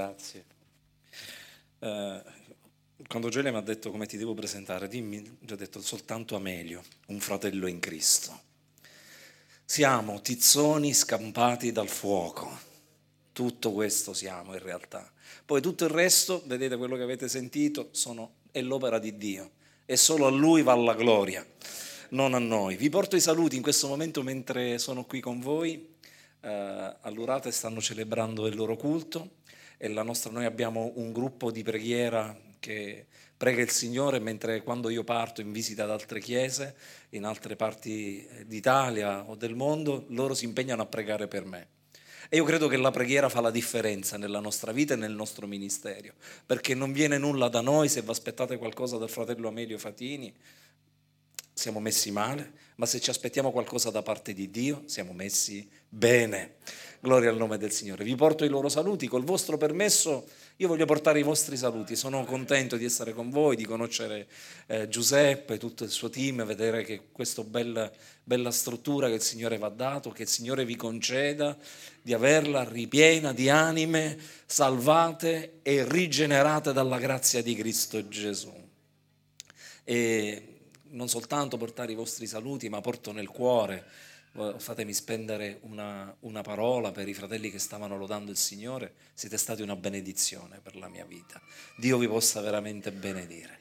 Grazie. 0.00 0.44
Eh, 1.80 2.22
quando 3.06 3.28
Gioele 3.28 3.50
mi 3.50 3.58
ha 3.58 3.60
detto 3.60 3.90
come 3.90 4.06
ti 4.06 4.16
devo 4.16 4.32
presentare, 4.32 4.88
dimmi, 4.88 5.36
gli 5.38 5.52
ho 5.52 5.56
detto 5.56 5.82
soltanto 5.82 6.36
Amelio, 6.36 6.82
un 7.08 7.20
fratello 7.20 7.66
in 7.66 7.80
Cristo. 7.80 8.40
Siamo 9.62 10.22
tizzoni 10.22 10.94
scampati 10.94 11.70
dal 11.70 11.88
fuoco. 11.88 12.50
Tutto 13.32 13.72
questo 13.72 14.14
siamo 14.14 14.54
in 14.54 14.60
realtà. 14.60 15.12
Poi 15.44 15.60
tutto 15.60 15.84
il 15.84 15.90
resto, 15.90 16.42
vedete 16.46 16.78
quello 16.78 16.96
che 16.96 17.02
avete 17.02 17.28
sentito, 17.28 17.88
sono, 17.90 18.36
è 18.52 18.62
l'opera 18.62 18.98
di 18.98 19.18
Dio 19.18 19.50
e 19.84 19.98
solo 19.98 20.26
a 20.26 20.30
Lui 20.30 20.62
va 20.62 20.74
la 20.76 20.94
gloria, 20.94 21.46
non 22.10 22.32
a 22.32 22.38
noi. 22.38 22.76
Vi 22.76 22.88
porto 22.88 23.16
i 23.16 23.20
saluti 23.20 23.56
in 23.56 23.62
questo 23.62 23.86
momento 23.86 24.22
mentre 24.22 24.78
sono 24.78 25.04
qui 25.04 25.20
con 25.20 25.40
voi. 25.40 25.96
Eh, 26.42 26.96
all'Urate 27.02 27.50
stanno 27.50 27.82
celebrando 27.82 28.46
il 28.46 28.56
loro 28.56 28.74
culto 28.76 29.39
e 29.82 29.88
nostra, 29.88 30.30
noi 30.30 30.44
abbiamo 30.44 30.92
un 30.96 31.10
gruppo 31.10 31.50
di 31.50 31.62
preghiera 31.62 32.38
che 32.58 33.06
prega 33.34 33.62
il 33.62 33.70
Signore 33.70 34.18
mentre 34.18 34.62
quando 34.62 34.90
io 34.90 35.04
parto 35.04 35.40
in 35.40 35.52
visita 35.52 35.84
ad 35.84 35.90
altre 35.90 36.20
chiese, 36.20 36.76
in 37.10 37.24
altre 37.24 37.56
parti 37.56 38.28
d'Italia 38.44 39.24
o 39.26 39.36
del 39.36 39.54
mondo, 39.54 40.04
loro 40.08 40.34
si 40.34 40.44
impegnano 40.44 40.82
a 40.82 40.86
pregare 40.86 41.28
per 41.28 41.46
me. 41.46 41.68
E 42.28 42.36
io 42.36 42.44
credo 42.44 42.68
che 42.68 42.76
la 42.76 42.90
preghiera 42.90 43.30
fa 43.30 43.40
la 43.40 43.50
differenza 43.50 44.18
nella 44.18 44.40
nostra 44.40 44.70
vita 44.70 44.92
e 44.92 44.98
nel 44.98 45.12
nostro 45.12 45.46
ministero, 45.46 46.12
perché 46.44 46.74
non 46.74 46.92
viene 46.92 47.16
nulla 47.16 47.48
da 47.48 47.62
noi 47.62 47.88
se 47.88 48.02
vi 48.02 48.10
aspettate 48.10 48.58
qualcosa 48.58 48.98
dal 48.98 49.08
fratello 49.08 49.48
Amelio 49.48 49.78
Fatini, 49.78 50.30
siamo 51.54 51.80
messi 51.80 52.10
male, 52.10 52.52
ma 52.80 52.86
se 52.86 52.98
ci 52.98 53.10
aspettiamo 53.10 53.52
qualcosa 53.52 53.90
da 53.90 54.00
parte 54.00 54.32
di 54.32 54.50
Dio, 54.50 54.84
siamo 54.86 55.12
messi 55.12 55.68
bene. 55.86 56.54
Gloria 57.00 57.28
al 57.28 57.36
nome 57.36 57.58
del 57.58 57.72
Signore. 57.72 58.04
Vi 58.04 58.14
porto 58.14 58.46
i 58.46 58.48
loro 58.48 58.70
saluti. 58.70 59.06
Col 59.06 59.22
vostro 59.22 59.58
permesso 59.58 60.26
io 60.56 60.66
voglio 60.66 60.86
portare 60.86 61.18
i 61.18 61.22
vostri 61.22 61.58
saluti. 61.58 61.94
Sono 61.94 62.24
contento 62.24 62.78
di 62.78 62.86
essere 62.86 63.12
con 63.12 63.28
voi, 63.28 63.56
di 63.56 63.66
conoscere 63.66 64.26
eh, 64.66 64.88
Giuseppe, 64.88 65.58
tutto 65.58 65.84
il 65.84 65.90
suo 65.90 66.08
team, 66.08 66.42
vedere 66.46 66.82
che 66.82 67.08
questa 67.12 67.44
bella, 67.44 67.92
bella 68.24 68.50
struttura 68.50 69.08
che 69.08 69.16
il 69.16 69.22
Signore 69.22 69.58
vi 69.58 69.64
ha 69.64 69.68
dato, 69.68 70.08
che 70.08 70.22
il 70.22 70.28
Signore 70.28 70.64
vi 70.64 70.76
conceda 70.76 71.58
di 72.00 72.14
averla 72.14 72.64
ripiena 72.64 73.34
di 73.34 73.50
anime 73.50 74.18
salvate 74.46 75.58
e 75.60 75.84
rigenerate 75.86 76.72
dalla 76.72 76.98
grazia 76.98 77.42
di 77.42 77.54
Cristo 77.54 78.08
Gesù. 78.08 78.54
E 79.84 80.49
non 80.90 81.08
soltanto 81.08 81.56
portare 81.56 81.92
i 81.92 81.96
vostri 81.96 82.26
saluti, 82.26 82.68
ma 82.68 82.80
porto 82.80 83.12
nel 83.12 83.28
cuore 83.28 83.84
fatemi 84.32 84.92
spendere 84.92 85.58
una, 85.62 86.14
una, 86.20 86.40
parola 86.42 86.92
per 86.92 87.08
i 87.08 87.14
fratelli 87.14 87.50
che 87.50 87.58
stavano 87.58 87.96
lodando 87.96 88.30
il 88.30 88.36
Signore, 88.36 88.94
siete 89.12 89.36
stati 89.36 89.62
una 89.62 89.74
benedizione 89.74 90.60
per 90.62 90.76
la 90.76 90.88
mia 90.88 91.04
vita. 91.04 91.40
Dio 91.76 91.98
vi 91.98 92.06
possa 92.06 92.40
veramente 92.40 92.92
benedire. 92.92 93.58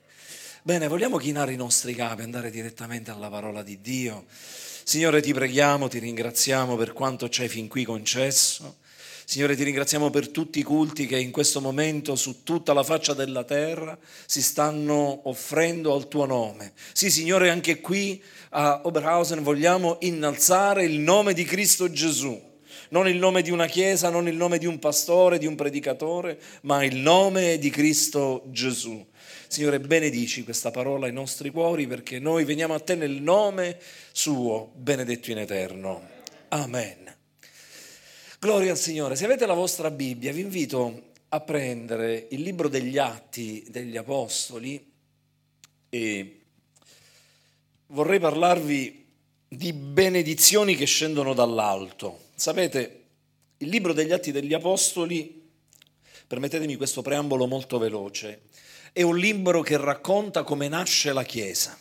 Bene, 0.62 0.88
vogliamo 0.88 1.18
chinare 1.18 1.54
i 1.54 1.56
nostri 1.56 1.96
capi, 1.96 2.22
andare 2.22 2.52
direttamente 2.52 3.10
alla 3.10 3.30
parola 3.30 3.64
di 3.64 3.82
Dio. 3.82 4.26
Signore, 4.30 5.22
ti 5.22 5.34
preghiamo, 5.34 5.88
ti 5.88 6.00
ringraziamo 6.00 6.76
per 6.76 6.94
quanto 6.94 7.30
ci 7.30 7.42
hai 7.42 7.50
fin 7.50 7.68
qui 7.68 7.84
concesso. 7.84 8.78
Signore, 9.30 9.56
ti 9.56 9.62
ringraziamo 9.64 10.10
per 10.10 10.30
tutti 10.30 10.58
i 10.58 10.64
culti 10.64 11.06
che 11.06 11.20
in 11.20 11.30
questo 11.30 11.62
momento 11.62 12.16
su 12.16 12.42
tutta 12.42 12.74
la 12.74 12.82
faccia 12.82 13.14
della 13.14 13.44
terra 13.44 13.96
si 14.26 14.42
stanno 14.42 15.30
offrendo 15.30 15.94
al 15.94 16.08
tuo 16.08 16.26
nome. 16.26 16.74
Sì, 16.94 17.12
Signore, 17.12 17.52
anche 17.52 17.80
qui 17.80 18.20
a 18.50 18.82
Oberhausen 18.86 19.44
vogliamo 19.44 19.98
innalzare 20.00 20.84
il 20.84 20.98
nome 20.98 21.34
di 21.34 21.44
Cristo 21.44 21.92
Gesù. 21.92 22.42
Non 22.90 23.08
il 23.08 23.18
nome 23.18 23.44
di 23.44 23.52
una 23.52 23.68
chiesa, 23.68 24.10
non 24.10 24.28
il 24.28 24.36
nome 24.36 24.58
di 24.58 24.66
un 24.66 24.80
pastore, 24.80 25.38
di 25.38 25.46
un 25.46 25.54
predicatore, 25.54 26.40
ma 26.62 26.84
il 26.84 26.96
nome 26.96 27.60
di 27.60 27.70
Cristo 27.70 28.46
Gesù. 28.48 29.06
Signore, 29.48 29.80
benedici 29.80 30.44
questa 30.44 30.72
parola 30.72 31.06
ai 31.06 31.14
nostri 31.14 31.52
cuori 31.52 31.86
perché 31.86 32.18
noi 32.18 32.46
veniamo 32.46 32.74
a 32.74 32.80
te 32.80 32.96
nel 32.96 33.22
nome 33.22 33.78
suo, 34.12 34.72
benedetto 34.74 35.30
in 35.30 35.38
eterno. 35.38 36.02
Amen. 36.48 37.18
Gloria 38.42 38.72
al 38.72 38.78
Signore. 38.78 39.18
Se 39.18 39.26
avete 39.26 39.46
la 39.46 39.54
vostra 39.54 39.92
Bibbia, 39.92 40.32
vi 40.32 40.40
invito 40.40 41.10
a 41.28 41.42
prendere 41.42 42.28
il 42.32 42.40
libro 42.40 42.70
degli 42.70 42.98
Atti 42.98 43.66
degli 43.68 43.98
Apostoli 43.98 44.92
e 45.90 46.40
vorrei 47.88 48.18
parlarvi 48.18 49.06
di 49.46 49.74
benedizioni 49.74 50.78
che 50.78 50.86
scendono 50.86 51.34
dall'alto. 51.34 52.28
Sapete, 52.34 53.04
il 53.58 53.68
libro 53.68 53.92
degli 53.92 54.14
Atti 54.14 54.32
degli 54.32 54.54
Apostoli, 54.54 55.50
permettetemi 56.26 56.78
questo 56.78 57.02
preambolo 57.02 57.46
molto 57.46 57.78
veloce, 57.78 58.44
è 58.94 59.02
un 59.02 59.18
libro 59.18 59.62
che 59.62 59.76
racconta 59.76 60.44
come 60.44 60.70
nasce 60.70 61.12
la 61.12 61.24
Chiesa. 61.24 61.78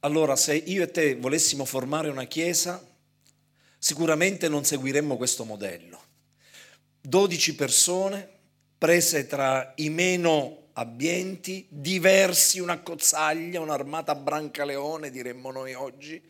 Allora, 0.00 0.34
se 0.34 0.56
io 0.56 0.82
e 0.82 0.90
te 0.90 1.14
volessimo 1.14 1.64
formare 1.64 2.08
una 2.08 2.24
Chiesa, 2.24 2.84
sicuramente 3.86 4.48
non 4.48 4.64
seguiremmo 4.64 5.16
questo 5.16 5.44
modello. 5.44 6.02
12 7.02 7.54
persone 7.54 8.28
prese 8.76 9.28
tra 9.28 9.74
i 9.76 9.90
meno 9.90 10.70
abbienti, 10.72 11.68
diversi, 11.68 12.58
una 12.58 12.80
cozzaglia, 12.80 13.60
un'armata 13.60 14.16
brancaleone, 14.16 15.12
diremmo 15.12 15.52
noi 15.52 15.74
oggi, 15.74 16.20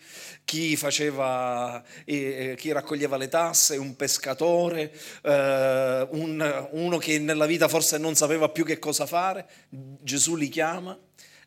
chi, 0.45 0.77
faceva, 0.77 1.83
eh, 2.05 2.57
chi 2.59 2.73
raccoglieva 2.73 3.17
le 3.17 3.29
tasse, 3.29 3.79
un 3.79 3.97
pescatore, 3.97 4.93
eh, 5.23 6.09
un, 6.11 6.69
uno 6.73 6.99
che 6.99 7.19
nella 7.19 7.47
vita 7.47 7.69
forse 7.69 7.97
non 7.97 8.15
sapeva 8.15 8.51
più 8.51 8.67
che 8.67 8.79
cosa 8.79 9.07
fare, 9.07 9.49
Gesù 9.71 10.37
li 10.37 10.51
chiama 10.51 10.97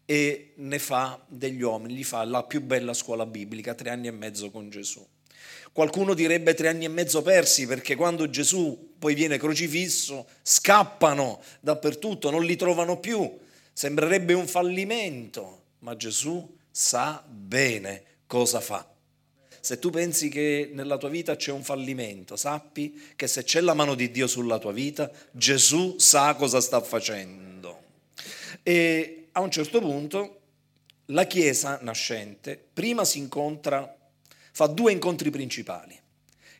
e 0.06 0.54
ne 0.56 0.80
fa 0.80 1.24
degli 1.28 1.62
uomini, 1.62 1.94
gli 1.94 2.04
fa 2.04 2.24
la 2.24 2.42
più 2.42 2.64
bella 2.64 2.96
scuola 2.96 3.28
biblica, 3.28 3.76
tre 3.76 3.92
anni 3.92 4.08
e 4.08 4.12
mezzo 4.12 4.50
con 4.50 4.72
Gesù. 4.72 5.08
Qualcuno 5.72 6.14
direbbe 6.14 6.54
tre 6.54 6.68
anni 6.68 6.86
e 6.86 6.90
mezzo 6.90 7.22
persi 7.22 7.66
perché 7.66 7.96
quando 7.96 8.30
Gesù 8.30 8.96
poi 8.98 9.14
viene 9.14 9.38
crocifisso 9.38 10.28
scappano 10.42 11.42
dappertutto, 11.60 12.30
non 12.30 12.44
li 12.44 12.56
trovano 12.56 13.00
più. 13.00 13.38
Sembrerebbe 13.72 14.34
un 14.34 14.48
fallimento, 14.48 15.64
ma 15.80 15.96
Gesù 15.96 16.58
sa 16.70 17.24
bene 17.26 18.04
cosa 18.28 18.60
fa. 18.60 18.88
Se 19.62 19.80
tu 19.80 19.90
pensi 19.90 20.30
che 20.30 20.70
nella 20.74 20.98
tua 20.98 21.10
vita 21.10 21.36
c'è 21.36 21.52
un 21.52 21.64
fallimento, 21.64 22.36
sappi 22.36 23.12
che 23.16 23.28
se 23.28 23.44
c'è 23.44 23.62
la 23.62 23.74
mano 23.74 23.94
di 23.94 24.10
Dio 24.10 24.28
sulla 24.28 24.58
tua 24.58 24.72
vita, 24.72 25.12
Gesù 25.32 25.98
sa 25.98 26.34
cosa 26.36 26.62
sta 26.62 26.82
facendo. 26.82 27.82
E 28.64 29.28
a 29.34 29.42
un 29.42 29.52
certo 29.52 29.80
punto 29.80 30.40
la 31.08 31.26
Chiesa 31.26 31.80
nascente 31.82 32.62
prima 32.74 33.04
si 33.04 33.18
incontra 33.18 33.98
fa 34.52 34.68
due 34.68 34.92
incontri 34.92 35.30
principali. 35.30 36.00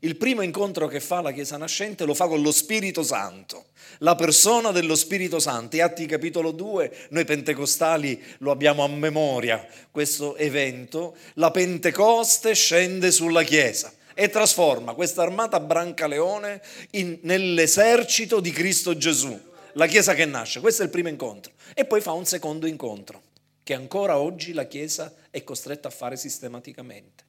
Il 0.02 0.16
primo 0.16 0.42
incontro 0.44 0.88
che 0.88 1.02
fa 1.02 1.20
la 1.20 1.34
Chiesa 1.34 1.58
nascente 1.58 2.06
lo 2.06 2.14
fa 2.14 2.28
con 2.28 2.42
lo 2.42 2.54
Spirito 2.54 3.04
Santo, 3.04 3.66
la 3.98 4.16
persona 4.16 4.72
dello 4.72 4.96
Spirito 4.96 5.40
Santo. 5.40 5.76
E 5.76 5.82
Atti 5.82 6.06
capitolo 6.06 6.52
2, 6.52 7.08
noi 7.10 7.26
pentecostali 7.26 8.24
lo 8.38 8.52
abbiamo 8.52 8.86
a 8.86 8.88
memoria, 8.88 9.68
questo 9.92 10.38
evento. 10.38 11.18
La 11.34 11.52
Pentecoste 11.52 12.56
scende 12.56 13.12
sulla 13.12 13.44
Chiesa 13.44 13.92
e 14.14 14.30
trasforma 14.30 14.94
questa 14.94 15.22
armata 15.22 15.60
Brancaleone 15.60 16.62
in, 16.92 17.20
nell'esercito 17.24 18.40
di 18.40 18.52
Cristo 18.52 18.96
Gesù, 18.96 19.38
la 19.74 19.88
Chiesa 19.88 20.14
che 20.14 20.24
nasce. 20.24 20.62
Questo 20.62 20.82
è 20.82 20.86
il 20.86 20.92
primo 20.92 21.10
incontro. 21.10 21.52
E 21.74 21.84
poi 21.84 22.00
fa 22.00 22.14
un 22.14 22.24
secondo 22.24 22.68
incontro, 22.68 23.22
che 23.64 23.74
ancora 23.74 24.18
oggi 24.18 24.54
la 24.54 24.66
Chiesa 24.66 25.14
è 25.30 25.44
costretta 25.44 25.90
a 25.90 25.92
fare 25.92 26.16
sistematicamente 26.16 27.28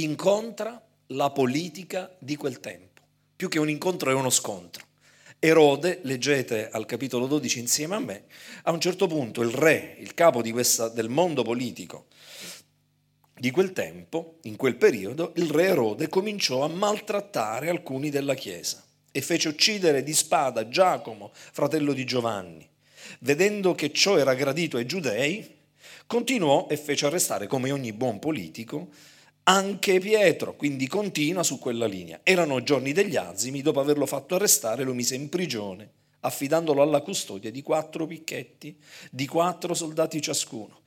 incontra 0.00 0.82
la 1.08 1.30
politica 1.30 2.14
di 2.18 2.36
quel 2.36 2.60
tempo. 2.60 3.02
Più 3.34 3.48
che 3.48 3.58
un 3.58 3.68
incontro 3.68 4.10
è 4.10 4.14
uno 4.14 4.30
scontro. 4.30 4.84
Erode, 5.38 6.00
leggete 6.02 6.70
al 6.70 6.86
capitolo 6.86 7.26
12 7.26 7.58
insieme 7.58 7.94
a 7.94 8.00
me, 8.00 8.24
a 8.62 8.72
un 8.72 8.80
certo 8.80 9.06
punto 9.06 9.42
il 9.42 9.50
re, 9.50 9.96
il 9.98 10.14
capo 10.14 10.40
questa, 10.50 10.88
del 10.88 11.08
mondo 11.08 11.42
politico 11.42 12.06
di 13.38 13.50
quel 13.50 13.72
tempo, 13.72 14.38
in 14.42 14.56
quel 14.56 14.76
periodo, 14.76 15.32
il 15.36 15.50
re 15.50 15.66
Erode 15.66 16.08
cominciò 16.08 16.64
a 16.64 16.68
maltrattare 16.68 17.68
alcuni 17.68 18.08
della 18.08 18.34
Chiesa 18.34 18.82
e 19.12 19.20
fece 19.20 19.48
uccidere 19.48 20.02
di 20.02 20.14
spada 20.14 20.68
Giacomo, 20.68 21.32
fratello 21.34 21.92
di 21.92 22.04
Giovanni. 22.04 22.66
Vedendo 23.20 23.74
che 23.74 23.92
ciò 23.92 24.16
era 24.16 24.34
gradito 24.34 24.78
ai 24.78 24.86
giudei, 24.86 25.54
continuò 26.06 26.66
e 26.68 26.76
fece 26.76 27.06
arrestare, 27.06 27.46
come 27.46 27.70
ogni 27.70 27.92
buon 27.92 28.18
politico, 28.18 28.88
anche 29.48 30.00
Pietro, 30.00 30.56
quindi 30.56 30.88
continua 30.88 31.44
su 31.44 31.58
quella 31.58 31.86
linea. 31.86 32.20
Erano 32.24 32.62
giorni 32.62 32.92
degli 32.92 33.16
azimi, 33.16 33.62
dopo 33.62 33.78
averlo 33.78 34.06
fatto 34.06 34.34
arrestare 34.34 34.82
lo 34.82 34.92
mise 34.92 35.14
in 35.14 35.28
prigione, 35.28 35.88
affidandolo 36.20 36.82
alla 36.82 37.00
custodia 37.00 37.52
di 37.52 37.62
quattro 37.62 38.06
picchetti, 38.06 38.76
di 39.10 39.26
quattro 39.26 39.72
soldati 39.74 40.20
ciascuno. 40.20 40.80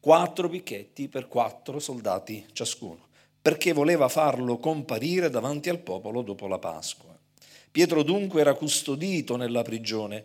Quattro 0.00 0.48
picchetti 0.48 1.08
per 1.08 1.28
quattro 1.28 1.78
soldati 1.78 2.46
ciascuno, 2.52 3.08
perché 3.42 3.72
voleva 3.72 4.08
farlo 4.08 4.56
comparire 4.58 5.28
davanti 5.28 5.68
al 5.68 5.80
popolo 5.80 6.22
dopo 6.22 6.46
la 6.46 6.58
Pasqua. 6.58 7.14
Pietro 7.70 8.02
dunque 8.02 8.40
era 8.40 8.54
custodito 8.54 9.36
nella 9.36 9.62
prigione, 9.62 10.24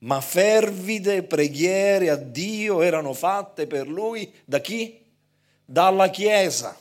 ma 0.00 0.20
fervide 0.20 1.24
preghiere 1.24 2.10
a 2.10 2.16
Dio 2.16 2.80
erano 2.80 3.12
fatte 3.12 3.66
per 3.66 3.88
lui 3.88 4.32
da 4.44 4.60
chi? 4.60 5.00
Dalla 5.64 6.08
Chiesa. 6.08 6.76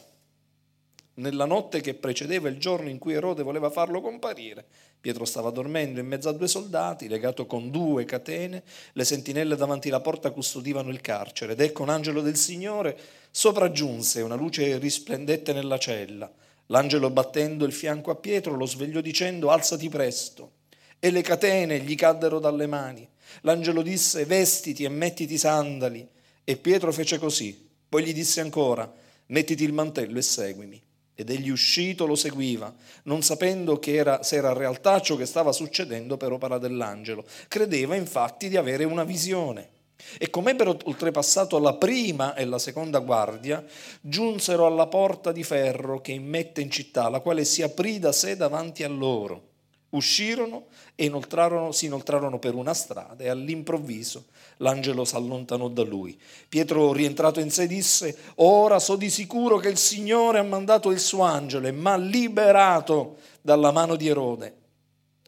Nella 1.16 1.46
notte 1.46 1.82
che 1.82 1.94
precedeva 1.94 2.48
il 2.48 2.58
giorno 2.58 2.90
in 2.90 2.98
cui 2.98 3.14
Erode 3.14 3.44
voleva 3.44 3.70
farlo 3.70 4.00
comparire, 4.00 4.66
Pietro 5.02 5.26
stava 5.26 5.50
dormendo 5.50 6.00
in 6.00 6.06
mezzo 6.06 6.30
a 6.30 6.32
due 6.32 6.48
soldati, 6.48 7.08
legato 7.08 7.48
con 7.48 7.72
due 7.72 8.06
catene, 8.06 8.62
le 8.94 9.04
sentinelle 9.04 9.56
davanti 9.56 9.90
alla 9.90 10.00
porta 10.00 10.30
custodivano 10.30 10.92
il 10.92 11.02
carcere 11.02 11.54
ed 11.54 11.60
ecco 11.60 11.82
un 11.82 11.90
angelo 11.90 12.22
del 12.22 12.36
Signore 12.36 12.96
sopraggiunse, 13.32 14.22
una 14.22 14.36
luce 14.36 14.78
risplendette 14.78 15.54
nella 15.54 15.80
cella. 15.80 16.32
L'angelo 16.68 17.10
battendo 17.10 17.66
il 17.66 17.74
fianco 17.74 18.12
a 18.12 18.16
Pietro 18.16 18.56
lo 18.56 18.68
svegliò 18.68 19.02
dicendo 19.02 19.50
alzati 19.50 19.90
presto. 19.90 20.52
E 21.00 21.10
le 21.10 21.24
catene 21.24 21.80
gli 21.80 21.96
caddero 21.96 22.40
dalle 22.40 22.68
mani. 22.68 23.06
L'angelo 23.42 23.82
disse 23.82 24.24
vestiti 24.26 24.84
e 24.84 24.90
mettiti 24.90 25.34
i 25.34 25.38
sandali. 25.40 26.08
E 26.44 26.58
Pietro 26.58 26.92
fece 26.92 27.18
così. 27.18 27.70
Poi 27.90 28.04
gli 28.04 28.14
disse 28.14 28.40
ancora 28.40 28.90
mettiti 29.28 29.64
il 29.64 29.74
mantello 29.74 30.20
e 30.20 30.22
seguimi. 30.22 30.82
Ed 31.22 31.30
egli 31.30 31.50
uscito 31.50 32.08
lo 32.08 32.16
seguiva, 32.16 32.74
non 33.04 33.22
sapendo 33.22 33.80
era, 33.84 34.24
se 34.24 34.38
era 34.38 34.54
realtà 34.54 35.00
ciò 35.02 35.16
che 35.16 35.28
stava 35.28 35.52
succedendo 35.52 36.18
per 36.18 36.32
opera 36.32 36.58
dell'angelo. 36.58 37.24
Credeva 37.48 37.96
infatti 37.96 38.50
di 38.50 38.58
avere 38.58 38.84
una 38.86 39.04
visione. 39.04 39.70
E 40.18 40.32
come 40.32 40.52
ebbero 40.52 40.76
oltrepassato 40.84 41.60
la 41.60 41.76
prima 41.76 42.34
e 42.34 42.44
la 42.46 42.58
seconda 42.58 43.00
guardia, 43.00 43.64
giunsero 44.02 44.66
alla 44.66 44.88
porta 44.88 45.32
di 45.32 45.44
ferro 45.44 46.02
che 46.02 46.12
immette 46.12 46.62
in 46.62 46.72
città, 46.72 47.08
la 47.08 47.20
quale 47.20 47.46
si 47.46 47.62
aprì 47.62 48.00
da 48.00 48.12
sé 48.12 48.36
davanti 48.36 48.84
a 48.84 48.90
loro. 48.90 49.50
Uscirono 49.92 50.68
e 50.96 51.06
inoltrarono, 51.06 51.72
si 51.72 51.86
inoltrarono 51.86 52.40
per 52.40 52.56
una 52.56 52.74
strada 52.74 53.24
e 53.24 53.30
all'improvviso 53.30 54.26
l'angelo 54.58 55.06
si 55.06 55.16
allontanò 55.16 55.68
da 55.68 55.84
lui. 55.84 56.20
Pietro, 56.48 56.94
rientrato 56.94 57.40
in 57.40 57.52
sé, 57.52 57.68
disse, 57.68 58.16
ora 58.36 58.80
so 58.80 58.96
di 58.96 59.10
sicuro 59.10 59.58
che 59.58 59.70
il 59.70 59.78
Signore 59.78 60.40
ha 60.40 60.44
mandato 60.44 60.92
il 60.92 61.00
suo 61.00 61.24
angelo 61.24 61.68
e 61.68 61.72
mi 61.72 61.88
ha 61.88 61.98
liberato 61.98 63.18
dalla 63.42 63.72
mano 63.72 63.96
di 63.96 64.08
Erode 64.08 64.56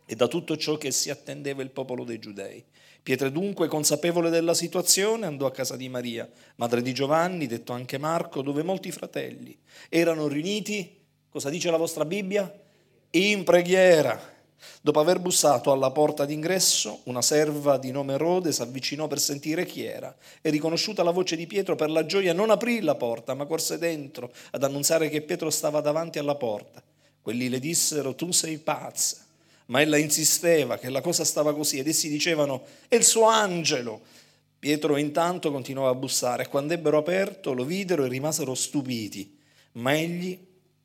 e 0.06 0.16
da 0.16 0.28
tutto 0.28 0.56
ciò 0.58 0.78
che 0.78 0.92
si 0.92 1.10
attendeva 1.10 1.62
il 1.62 1.72
popolo 1.72 2.04
dei 2.04 2.20
giudei. 2.20 2.64
Pietro 3.04 3.30
dunque, 3.30 3.68
consapevole 3.68 4.30
della 4.30 4.54
situazione, 4.54 5.26
andò 5.26 5.46
a 5.46 5.52
casa 5.52 5.76
di 5.76 5.90
Maria, 5.90 6.30
madre 6.56 6.82
di 6.82 6.94
Giovanni, 6.94 7.48
detto 7.48 7.74
anche 7.74 7.98
Marco, 7.98 8.42
dove 8.42 8.64
molti 8.64 8.92
fratelli 8.92 9.58
erano 9.90 10.28
riuniti, 10.28 11.02
cosa 11.30 11.50
dice 11.50 11.70
la 11.70 11.76
vostra 11.76 12.06
Bibbia? 12.06 12.50
In 13.12 13.44
preghiera. 13.44 14.33
Dopo 14.82 15.00
aver 15.00 15.20
bussato 15.20 15.72
alla 15.72 15.92
porta 15.92 16.26
d'ingresso, 16.26 17.02
una 17.04 17.22
serva 17.22 17.78
di 17.78 17.92
nome 17.92 18.18
Rode 18.18 18.52
si 18.52 18.62
avvicinò 18.62 19.08
per 19.08 19.20
sentire 19.20 19.66
chi 19.66 19.86
era 19.86 20.14
e 20.42 20.50
riconosciuta 20.50 21.04
la 21.04 21.12
voce 21.12 21.36
di 21.36 21.48
Pietro 21.48 21.76
per 21.76 21.90
la 21.90 22.06
gioia 22.06 22.34
non 22.34 22.50
aprì 22.50 22.82
la 22.82 22.96
porta, 22.96 23.34
ma 23.34 23.46
corse 23.46 23.78
dentro 23.78 24.32
ad 24.52 24.64
annunziare 24.64 25.10
che 25.10 25.22
Pietro 25.22 25.50
stava 25.50 25.80
davanti 25.80 26.20
alla 26.20 26.36
porta. 26.36 26.84
Quelli 27.22 27.48
le 27.48 27.60
dissero 27.60 28.16
tu 28.16 28.32
sei 28.32 28.58
pazza, 28.58 29.18
ma 29.68 29.80
ella 29.80 29.98
insisteva 29.98 30.78
che 30.78 30.90
la 30.90 31.02
cosa 31.02 31.24
stava 31.24 31.54
così 31.54 31.80
ed 31.80 31.88
essi 31.88 32.10
dicevano 32.10 32.64
è 32.90 32.96
il 32.96 33.06
suo 33.06 33.26
angelo. 33.26 34.02
Pietro 34.60 34.98
intanto 34.98 35.52
continuava 35.52 35.92
a 35.92 35.96
bussare 35.96 36.44
e 36.44 36.48
quando 36.48 36.74
ebbero 36.74 36.98
aperto 36.98 37.54
lo 37.54 37.64
videro 37.64 38.04
e 38.04 38.10
rimasero 38.10 38.54
stupiti, 38.54 39.38
ma 39.74 39.96
egli 39.96 40.38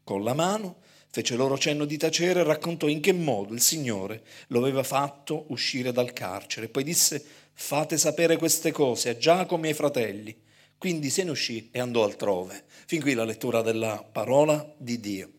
con 0.05 0.23
la 0.23 0.35
mano 0.35 0.87
Fece 1.11 1.37
loro 1.37 1.57
cenno 1.57 1.87
di 1.87 1.97
tacere 1.97 2.41
e 2.41 2.45
raccontò 2.45 2.87
in 2.87 3.01
che 3.01 3.13
modo 3.13 3.55
il 3.55 3.63
Signore 3.63 4.23
lo 4.49 4.61
aveva 4.61 4.83
fatto 4.83 5.47
uscire 5.49 5.91
dal 5.91 6.13
carcere. 6.13 6.69
Poi 6.69 6.85
disse, 6.85 7.25
fate 7.55 7.97
sapere 7.97 8.37
queste 8.37 8.73
cose 8.73 9.09
a 9.09 9.17
Giacomo 9.17 9.65
e 9.65 9.69
ai 9.69 9.75
fratelli. 9.75 10.37
Quindi 10.77 11.11
se 11.11 11.25
ne 11.25 11.31
uscì 11.31 11.71
e 11.73 11.81
andò 11.81 12.05
altrove. 12.05 12.65
Fin 12.87 13.01
qui 13.01 13.15
la 13.15 13.25
lettura 13.25 13.63
della 13.63 14.07
parola 14.11 14.75
di 14.77 15.01
Dio. 15.01 15.31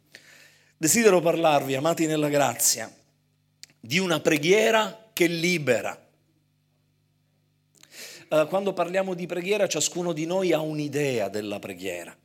Desidero 0.76 1.22
parlarvi, 1.22 1.76
amati 1.76 2.08
nella 2.08 2.30
grazia, 2.30 2.94
di 3.80 4.00
una 4.00 4.20
preghiera 4.20 5.12
che 5.14 5.28
libera. 5.28 6.08
Eh, 8.28 8.46
quando 8.50 8.74
parliamo 8.74 9.14
di 9.14 9.26
preghiera, 9.26 9.68
ciascuno 9.68 10.14
di 10.14 10.26
noi 10.26 10.52
ha 10.52 10.60
un'idea 10.60 11.30
della 11.30 11.60
preghiera. 11.60 12.16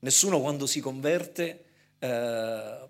Nessuno 0.00 0.40
quando 0.40 0.66
si 0.66 0.80
converte 0.80 1.63
eh, 2.04 2.88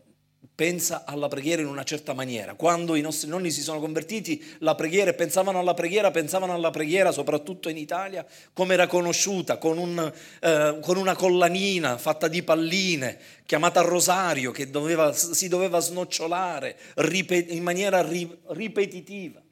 pensa 0.54 1.04
alla 1.04 1.28
preghiera 1.28 1.62
in 1.62 1.68
una 1.68 1.84
certa 1.84 2.12
maniera. 2.14 2.54
Quando 2.54 2.94
i 2.94 3.00
nostri 3.00 3.28
nonni 3.28 3.50
si 3.50 3.60
sono 3.60 3.80
convertiti, 3.80 4.42
la 4.58 4.74
preghiera 4.74 5.12
pensavano 5.12 5.58
alla 5.58 5.74
preghiera, 5.74 6.10
pensavano 6.10 6.52
alla 6.52 6.70
preghiera, 6.70 7.12
soprattutto 7.12 7.68
in 7.68 7.76
Italia, 7.76 8.24
come 8.52 8.74
era 8.74 8.86
conosciuta, 8.86 9.58
con, 9.58 9.78
un, 9.78 10.12
eh, 10.40 10.78
con 10.80 10.96
una 10.96 11.14
collanina 11.14 11.96
fatta 11.98 12.28
di 12.28 12.42
palline, 12.42 13.18
chiamata 13.46 13.80
rosario, 13.80 14.50
che 14.50 14.70
doveva, 14.70 15.12
si 15.12 15.48
doveva 15.48 15.80
snocciolare 15.80 16.76
in 16.96 17.62
maniera 17.62 18.06
ripetitiva. 18.48 19.42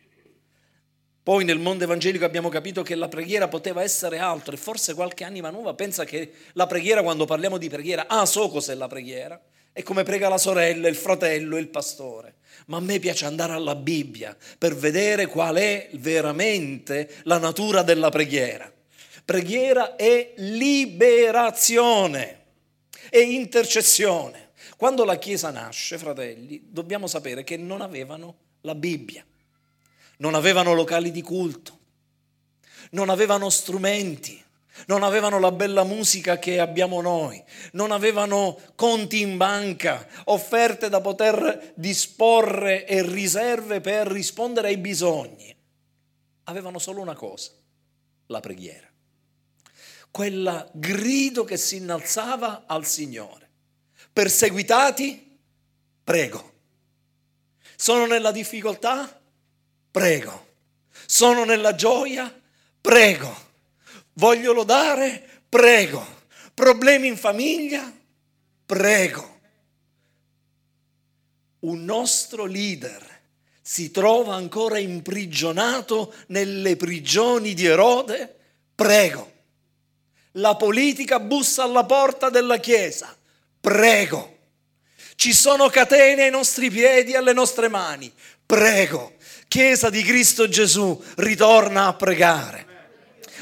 Poi 1.25 1.45
nel 1.45 1.61
mondo 1.61 1.85
evangelico 1.85 2.25
abbiamo 2.25 2.49
capito 2.49 2.83
che 2.83 2.97
la 2.97 3.07
preghiera 3.07 3.47
poteva 3.47 3.81
essere 3.83 4.19
altro 4.19 4.55
e 4.55 4.57
forse 4.57 4.93
qualche 4.93 5.23
anima 5.23 5.51
nuova 5.51 5.73
pensa 5.73 6.05
che 6.05 6.33
la 6.55 6.67
preghiera, 6.67 7.05
quando 7.05 7.27
parliamo 7.27 7.59
di 7.59 7.69
preghiera, 7.69 8.09
ah 8.09 8.27
so 8.27 8.49
cos'è 8.49 8.75
la 8.75 8.89
preghiera, 8.89 9.41
è 9.73 9.83
come 9.83 10.03
prega 10.03 10.29
la 10.29 10.39
sorella, 10.39 10.89
il 10.89 10.97
fratello, 10.97 11.57
il 11.57 11.69
pastore. 11.69 12.37
Ma 12.67 12.77
a 12.77 12.81
me 12.81 12.99
piace 12.99 13.25
andare 13.25 13.53
alla 13.53 13.75
Bibbia 13.75 14.37
per 14.59 14.77
vedere 14.77 15.27
qual 15.27 15.57
è 15.57 15.89
veramente 15.95 17.11
la 17.25 17.39
natura 17.39 17.83
della 17.83 18.11
preghiera. 18.11 18.71
Preghiera 19.25 19.97
è 19.97 20.33
liberazione, 20.37 22.41
è 23.09 23.19
intercessione. 23.19 24.51
Quando 24.77 25.05
la 25.05 25.17
Chiesa 25.17 25.51
nasce, 25.51 25.99
fratelli, 25.99 26.67
dobbiamo 26.69 27.07
sapere 27.07 27.45
che 27.45 27.57
non 27.57 27.81
avevano 27.81 28.37
la 28.63 28.75
Bibbia 28.75 29.25
non 30.23 30.35
avevano 30.35 30.73
locali 30.73 31.11
di 31.11 31.21
culto, 31.21 31.79
non 32.91 33.11
avevano 33.11 33.51
strumenti, 33.51 34.42
non 34.87 35.03
avevano 35.03 35.39
la 35.39 35.53
bella 35.53 35.85
musica 35.85 36.39
che 36.39 36.59
abbiamo 36.59 37.01
noi, 37.01 37.43
non 37.73 37.93
avevano 37.93 38.59
conti 38.75 39.21
in 39.21 39.37
banca, 39.37 40.07
offerte 40.25 40.89
da 40.89 41.01
poter 41.01 41.73
disporre 41.75 42.87
e 42.87 43.03
riserve 43.03 43.81
per 43.81 44.07
rispondere 44.07 44.69
ai 44.69 44.79
bisogni. 44.79 45.55
Avevano 46.45 46.79
solo 46.79 47.01
una 47.01 47.15
cosa, 47.15 47.51
la 48.27 48.41
preghiera. 48.41 48.89
Quella 50.11 50.69
grido 50.73 51.45
che 51.45 51.57
si 51.57 51.77
innalzava 51.77 52.65
al 52.67 52.85
Signore. 52.85 53.49
Perseguitati? 54.13 55.39
Prego. 56.05 56.53
Sono 57.77 58.07
nella 58.07 58.31
difficoltà? 58.31 59.21
Prego. 59.91 60.51
Sono 61.07 61.45
nella 61.45 61.75
gioia? 61.75 62.33
Prego. 62.81 63.51
Voglio 64.15 64.53
lodare? 64.53 65.43
Prego. 65.49 66.21
Problemi 66.55 67.09
in 67.09 67.17
famiglia? 67.17 67.91
Prego. 68.67 69.41
Un 71.61 71.85
nostro 71.85 72.45
leader 72.45 73.21
si 73.61 73.91
trova 73.91 74.35
ancora 74.35 74.79
imprigionato 74.79 76.13
nelle 76.29 76.77
prigioni 76.77 77.55
di 77.55 77.65
Erode? 77.65 78.37
Prego. 78.75 79.31
La 80.33 80.57
politica 80.57 81.21
bussa 81.21 81.63
alla 81.63 81.85
porta 81.85 82.29
della 82.31 82.59
Chiesa? 82.59 83.17
Prego. 83.61 84.39
Ci 85.15 85.33
sono 85.33 85.69
catene 85.69 86.25
ai 86.25 86.31
nostri 86.31 86.71
piedi 86.71 87.13
e 87.13 87.17
alle 87.17 87.33
nostre 87.33 87.69
mani? 87.69 88.13
Prego. 88.45 89.15
Chiesa 89.47 89.91
di 89.91 90.03
Cristo 90.03 90.49
Gesù, 90.49 91.01
ritorna 91.17 91.87
a 91.87 91.95
pregare. 91.95 92.72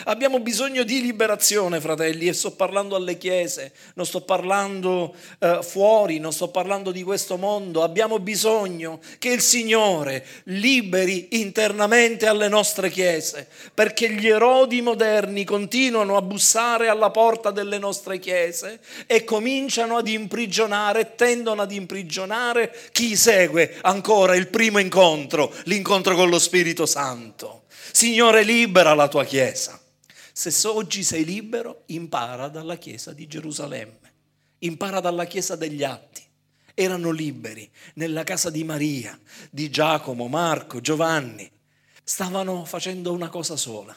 Abbiamo 0.05 0.41
bisogno 0.41 0.83
di 0.83 1.01
liberazione, 1.01 1.81
fratelli, 1.81 2.27
e 2.27 2.33
sto 2.33 2.53
parlando 2.53 2.97
alle 2.97 3.19
chiese, 3.19 3.73
non 3.95 4.07
sto 4.07 4.23
parlando 4.23 5.15
eh, 5.39 5.59
fuori, 5.63 6.19
non 6.19 6.33
sto 6.33 6.49
parlando 6.49 6.91
di 6.91 7.03
questo 7.03 7.37
mondo. 7.37 7.83
Abbiamo 7.83 8.19
bisogno 8.19 9.01
che 9.19 9.31
il 9.31 9.41
Signore 9.41 10.25
liberi 10.45 11.41
internamente 11.41 12.27
alle 12.27 12.49
nostre 12.49 12.91
chiese, 12.91 13.49
perché 13.75 14.11
gli 14.13 14.29
erodi 14.29 14.81
moderni 14.81 15.45
continuano 15.45 16.17
a 16.17 16.23
bussare 16.23 16.89
alla 16.89 17.11
porta 17.11 17.51
delle 17.51 17.79
nostre 17.79 18.19
chiese 18.19 18.81
e 19.07 19.25
cominciano 19.25 19.97
ad 19.97 20.09
imprigionare, 20.09 21.15
tendono 21.15 21.63
ad 21.63 21.73
imprigionare 21.73 22.75
chi 22.93 23.17
segue 23.17 23.77
ancora 23.83 24.35
il 24.35 24.49
primo 24.49 24.79
incontro, 24.79 25.53
l'incontro 25.65 26.15
con 26.15 26.29
lo 26.29 26.39
Spirito 26.39 26.87
Santo. 26.87 27.63
Signore, 27.93 28.43
libera 28.43 28.95
la 28.95 29.09
tua 29.09 29.25
chiesa. 29.25 29.80
Se 30.49 30.67
oggi 30.69 31.03
sei 31.03 31.27
libero, 31.27 31.83
impara 31.89 32.49
dalla 32.49 32.77
Chiesa 32.77 33.13
di 33.13 33.27
Gerusalemme, 33.27 34.13
impara 34.61 34.99
dalla 34.99 35.27
Chiesa 35.27 35.55
degli 35.55 35.85
Atti 35.85 36.27
erano 36.73 37.11
liberi 37.11 37.71
nella 37.97 38.25
casa 38.25 38.49
di 38.49 38.65
Maria, 38.65 39.21
di 39.51 39.69
Giacomo, 39.69 40.29
Marco, 40.29 40.81
Giovanni. 40.81 41.47
Stavano 42.03 42.65
facendo 42.65 43.13
una 43.13 43.29
cosa 43.29 43.55
sola. 43.55 43.95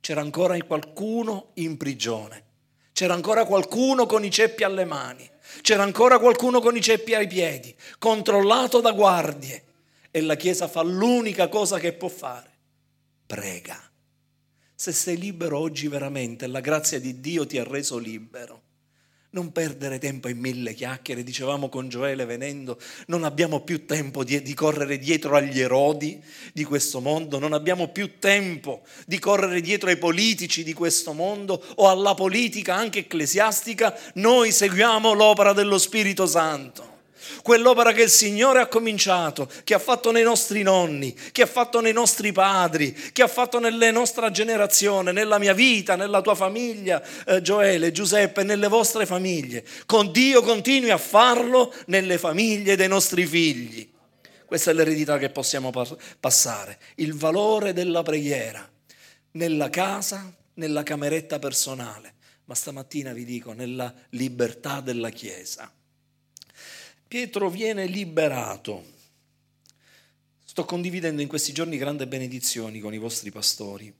C'era 0.00 0.20
ancora 0.20 0.62
qualcuno 0.62 1.52
in 1.54 1.78
prigione. 1.78 2.44
C'era 2.92 3.14
ancora 3.14 3.46
qualcuno 3.46 4.04
con 4.04 4.22
i 4.26 4.30
ceppi 4.30 4.64
alle 4.64 4.84
mani. 4.84 5.26
C'era 5.62 5.84
ancora 5.84 6.18
qualcuno 6.18 6.60
con 6.60 6.76
i 6.76 6.82
ceppi 6.82 7.14
ai 7.14 7.26
piedi, 7.26 7.74
controllato 7.98 8.82
da 8.82 8.92
guardie. 8.92 9.64
E 10.10 10.20
la 10.20 10.34
Chiesa 10.34 10.68
fa 10.68 10.82
l'unica 10.82 11.48
cosa 11.48 11.78
che 11.78 11.94
può 11.94 12.08
fare. 12.08 12.50
Prega. 13.24 13.87
Se 14.80 14.92
sei 14.92 15.18
libero 15.18 15.58
oggi 15.58 15.88
veramente, 15.88 16.46
la 16.46 16.60
grazia 16.60 17.00
di 17.00 17.18
Dio 17.18 17.44
ti 17.44 17.58
ha 17.58 17.64
reso 17.64 17.98
libero. 17.98 18.62
Non 19.30 19.50
perdere 19.50 19.98
tempo 19.98 20.28
in 20.28 20.38
mille 20.38 20.72
chiacchiere, 20.72 21.24
dicevamo 21.24 21.68
con 21.68 21.88
Gioele 21.88 22.24
venendo, 22.26 22.78
non 23.08 23.24
abbiamo 23.24 23.62
più 23.62 23.86
tempo 23.86 24.22
di, 24.22 24.40
di, 24.40 24.54
correre 24.54 24.98
dietro 24.98 25.34
agli 25.34 25.58
erodi 25.58 26.22
di 26.52 26.62
questo 26.62 27.00
mondo, 27.00 27.40
non 27.40 27.54
abbiamo 27.54 27.88
più 27.88 28.20
tempo 28.20 28.82
di 29.04 29.18
correre 29.18 29.60
dietro 29.60 29.88
ai 29.88 29.98
politici 29.98 30.62
di 30.62 30.74
questo 30.74 31.12
mondo 31.12 31.60
o 31.74 31.88
alla 31.88 32.14
politica 32.14 32.76
anche 32.76 33.00
ecclesiastica, 33.00 33.98
noi 34.14 34.52
seguiamo 34.52 35.12
l'opera 35.12 35.52
dello 35.52 35.78
Spirito 35.78 36.24
Santo 36.24 36.97
quell'opera 37.42 37.92
che 37.92 38.02
il 38.02 38.10
Signore 38.10 38.60
ha 38.60 38.66
cominciato, 38.66 39.48
che 39.64 39.74
ha 39.74 39.78
fatto 39.78 40.10
nei 40.10 40.22
nostri 40.22 40.62
nonni, 40.62 41.14
che 41.32 41.42
ha 41.42 41.46
fatto 41.46 41.80
nei 41.80 41.92
nostri 41.92 42.32
padri, 42.32 42.92
che 43.12 43.22
ha 43.22 43.28
fatto 43.28 43.58
nella 43.58 43.90
nostra 43.90 44.30
generazione, 44.30 45.12
nella 45.12 45.38
mia 45.38 45.52
vita, 45.52 45.96
nella 45.96 46.20
tua 46.20 46.34
famiglia, 46.34 47.02
eh, 47.26 47.40
Gioele, 47.42 47.92
Giuseppe, 47.92 48.42
nelle 48.42 48.68
vostre 48.68 49.06
famiglie. 49.06 49.64
Con 49.86 50.12
Dio 50.12 50.42
continui 50.42 50.90
a 50.90 50.98
farlo 50.98 51.72
nelle 51.86 52.18
famiglie 52.18 52.76
dei 52.76 52.88
nostri 52.88 53.26
figli. 53.26 53.90
Questa 54.44 54.70
è 54.70 54.74
l'eredità 54.74 55.18
che 55.18 55.28
possiamo 55.28 55.70
passare, 56.20 56.78
il 56.96 57.14
valore 57.14 57.74
della 57.74 58.02
preghiera 58.02 58.66
nella 59.32 59.68
casa, 59.68 60.34
nella 60.54 60.82
cameretta 60.82 61.38
personale, 61.38 62.14
ma 62.44 62.54
stamattina 62.54 63.12
vi 63.12 63.24
dico 63.24 63.52
nella 63.52 63.92
libertà 64.10 64.80
della 64.80 65.10
Chiesa. 65.10 65.70
Pietro 67.08 67.48
viene 67.48 67.86
liberato. 67.86 68.84
Sto 70.44 70.66
condividendo 70.66 71.22
in 71.22 71.28
questi 71.28 71.54
giorni 71.54 71.78
grandi 71.78 72.04
benedizioni 72.04 72.80
con 72.80 72.92
i 72.92 72.98
vostri 72.98 73.30
pastori 73.30 73.90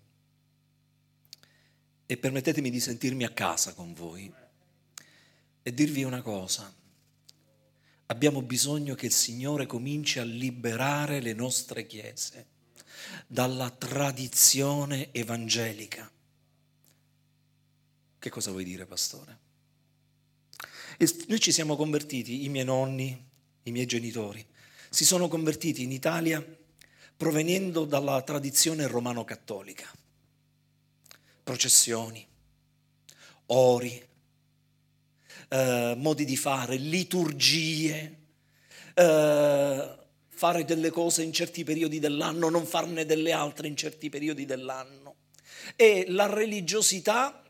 e 2.04 2.16
permettetemi 2.18 2.68
di 2.68 2.80
sentirmi 2.80 3.24
a 3.24 3.30
casa 3.30 3.72
con 3.72 3.94
voi 3.94 4.30
e 5.62 5.72
dirvi 5.72 6.02
una 6.02 6.20
cosa. 6.20 6.70
Abbiamo 8.06 8.42
bisogno 8.42 8.94
che 8.94 9.06
il 9.06 9.12
Signore 9.12 9.64
cominci 9.64 10.18
a 10.18 10.24
liberare 10.24 11.20
le 11.20 11.32
nostre 11.32 11.86
chiese 11.86 12.46
dalla 13.26 13.70
tradizione 13.70 15.12
evangelica. 15.12 16.10
Che 18.18 18.30
cosa 18.30 18.50
vuoi 18.50 18.64
dire, 18.64 18.84
pastore? 18.84 19.48
Noi 21.26 21.40
ci 21.40 21.52
siamo 21.52 21.76
convertiti, 21.76 22.45
i 22.45 22.49
miei 22.49 22.64
nonni, 22.64 23.26
i 23.62 23.71
miei 23.71 23.87
genitori, 23.87 24.45
si 24.90 25.05
sono 25.05 25.28
convertiti 25.28 25.83
in 25.83 25.93
Italia 25.93 26.45
provenendo 27.17 27.85
dalla 27.85 28.23
tradizione 28.23 28.87
romano-cattolica. 28.87 29.88
Processioni, 31.43 32.26
ori, 33.47 34.07
eh, 35.49 35.95
modi 35.97 36.25
di 36.25 36.37
fare, 36.37 36.76
liturgie, 36.76 38.19
eh, 38.95 39.99
fare 40.28 40.64
delle 40.64 40.90
cose 40.90 41.23
in 41.23 41.33
certi 41.33 41.64
periodi 41.64 41.99
dell'anno, 41.99 42.49
non 42.49 42.67
farne 42.67 43.05
delle 43.05 43.33
altre 43.33 43.69
in 43.69 43.76
certi 43.76 44.09
periodi 44.09 44.45
dell'anno. 44.47 45.17
E 45.75 46.07
la 46.09 46.26
religiosità 46.26 47.43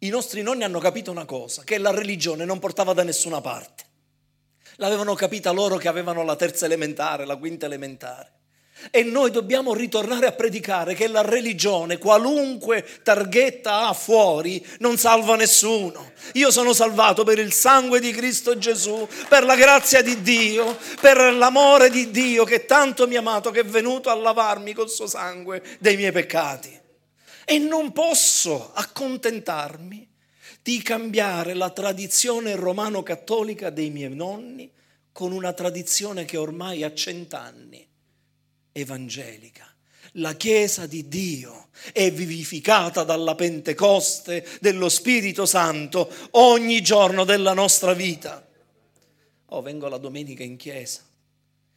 i 0.00 0.08
nostri 0.08 0.42
nonni 0.42 0.64
hanno 0.64 0.78
capito 0.78 1.10
una 1.10 1.24
cosa, 1.24 1.62
che 1.64 1.78
la 1.78 1.90
religione 1.90 2.44
non 2.44 2.58
portava 2.58 2.92
da 2.92 3.02
nessuna 3.02 3.40
parte. 3.40 3.84
L'avevano 4.76 5.14
capita 5.14 5.52
loro 5.52 5.76
che 5.76 5.88
avevano 5.88 6.22
la 6.22 6.36
terza 6.36 6.66
elementare, 6.66 7.24
la 7.24 7.36
quinta 7.36 7.64
elementare. 7.64 8.32
E 8.90 9.02
noi 9.02 9.30
dobbiamo 9.30 9.72
ritornare 9.72 10.26
a 10.26 10.32
predicare 10.32 10.92
che 10.92 11.08
la 11.08 11.22
religione, 11.22 11.96
qualunque 11.96 12.86
targhetta 13.02 13.88
ha 13.88 13.94
fuori, 13.94 14.64
non 14.80 14.98
salva 14.98 15.34
nessuno. 15.34 16.12
Io 16.34 16.50
sono 16.50 16.74
salvato 16.74 17.24
per 17.24 17.38
il 17.38 17.54
sangue 17.54 18.00
di 18.00 18.12
Cristo 18.12 18.58
Gesù, 18.58 19.08
per 19.30 19.44
la 19.44 19.56
grazia 19.56 20.02
di 20.02 20.20
Dio, 20.20 20.76
per 21.00 21.32
l'amore 21.32 21.88
di 21.88 22.10
Dio 22.10 22.44
che 22.44 22.66
tanto 22.66 23.08
mi 23.08 23.16
ha 23.16 23.20
amato, 23.20 23.50
che 23.50 23.60
è 23.60 23.64
venuto 23.64 24.10
a 24.10 24.14
lavarmi 24.14 24.74
col 24.74 24.90
suo 24.90 25.06
sangue 25.06 25.62
dei 25.78 25.96
miei 25.96 26.12
peccati. 26.12 26.84
E 27.48 27.58
non 27.58 27.92
posso 27.92 28.72
accontentarmi 28.72 30.14
di 30.60 30.82
cambiare 30.82 31.54
la 31.54 31.70
tradizione 31.70 32.56
romano-cattolica 32.56 33.70
dei 33.70 33.90
miei 33.90 34.12
nonni 34.12 34.68
con 35.12 35.30
una 35.30 35.52
tradizione 35.52 36.24
che 36.24 36.36
ormai 36.36 36.82
ha 36.82 36.92
cent'anni, 36.92 37.88
evangelica. 38.72 39.72
La 40.14 40.34
Chiesa 40.34 40.86
di 40.86 41.06
Dio 41.06 41.68
è 41.92 42.10
vivificata 42.10 43.04
dalla 43.04 43.36
Pentecoste 43.36 44.44
dello 44.60 44.88
Spirito 44.88 45.46
Santo 45.46 46.12
ogni 46.32 46.82
giorno 46.82 47.22
della 47.22 47.52
nostra 47.52 47.92
vita. 47.92 48.44
Oh, 49.50 49.62
vengo 49.62 49.86
la 49.86 49.98
domenica 49.98 50.42
in 50.42 50.56
chiesa. 50.56 51.02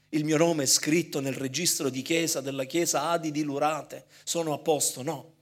Il 0.10 0.26
mio 0.26 0.38
nome 0.38 0.64
è 0.64 0.66
scritto 0.66 1.20
nel 1.20 1.36
registro 1.36 1.90
di 1.90 2.02
chiesa 2.02 2.42
della 2.42 2.64
chiesa 2.64 3.10
Adi 3.10 3.30
di 3.30 3.44
Lurate. 3.44 4.06
Sono 4.24 4.54
a 4.54 4.58
posto? 4.58 5.04
No. 5.04 5.38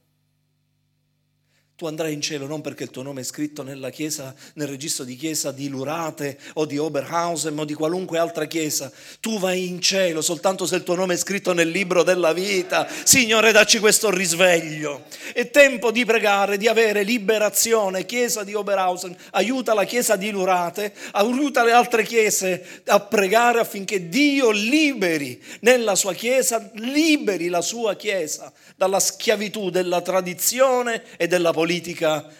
Tu 1.78 1.86
andrai 1.86 2.12
in 2.12 2.20
cielo 2.20 2.48
non 2.48 2.60
perché 2.60 2.82
il 2.82 2.90
tuo 2.90 3.02
nome 3.02 3.20
è 3.20 3.24
scritto 3.24 3.62
nella 3.62 3.90
chiesa, 3.90 4.34
nel 4.54 4.66
registro 4.66 5.04
di 5.04 5.14
chiesa 5.14 5.52
di 5.52 5.68
Lurate 5.68 6.36
o 6.54 6.64
di 6.64 6.76
Oberhausen 6.76 7.56
o 7.56 7.64
di 7.64 7.74
qualunque 7.74 8.18
altra 8.18 8.46
chiesa. 8.46 8.90
Tu 9.20 9.38
vai 9.38 9.68
in 9.68 9.80
cielo 9.80 10.20
soltanto 10.20 10.66
se 10.66 10.74
il 10.74 10.82
tuo 10.82 10.96
nome 10.96 11.14
è 11.14 11.16
scritto 11.16 11.52
nel 11.52 11.68
libro 11.68 12.02
della 12.02 12.32
vita. 12.32 12.88
Signore, 13.04 13.52
dacci 13.52 13.78
questo 13.78 14.10
risveglio. 14.10 15.04
È 15.32 15.50
tempo 15.50 15.92
di 15.92 16.04
pregare, 16.04 16.56
di 16.56 16.66
avere 16.66 17.04
liberazione. 17.04 18.06
Chiesa 18.06 18.42
di 18.42 18.54
Oberhausen, 18.54 19.16
aiuta 19.30 19.72
la 19.72 19.84
chiesa 19.84 20.16
di 20.16 20.30
Lurate, 20.30 20.92
aiuta 21.12 21.62
le 21.62 21.70
altre 21.70 22.02
chiese 22.02 22.82
a 22.86 22.98
pregare 22.98 23.60
affinché 23.60 24.08
Dio 24.08 24.50
liberi 24.50 25.40
nella 25.60 25.94
sua 25.94 26.12
chiesa, 26.12 26.72
liberi 26.72 27.48
la 27.48 27.62
sua 27.62 27.94
chiesa 27.94 28.52
dalla 28.74 28.98
schiavitù 28.98 29.70
della 29.70 30.00
tradizione 30.00 31.04
e 31.16 31.28
della 31.28 31.52
politica 31.52 31.66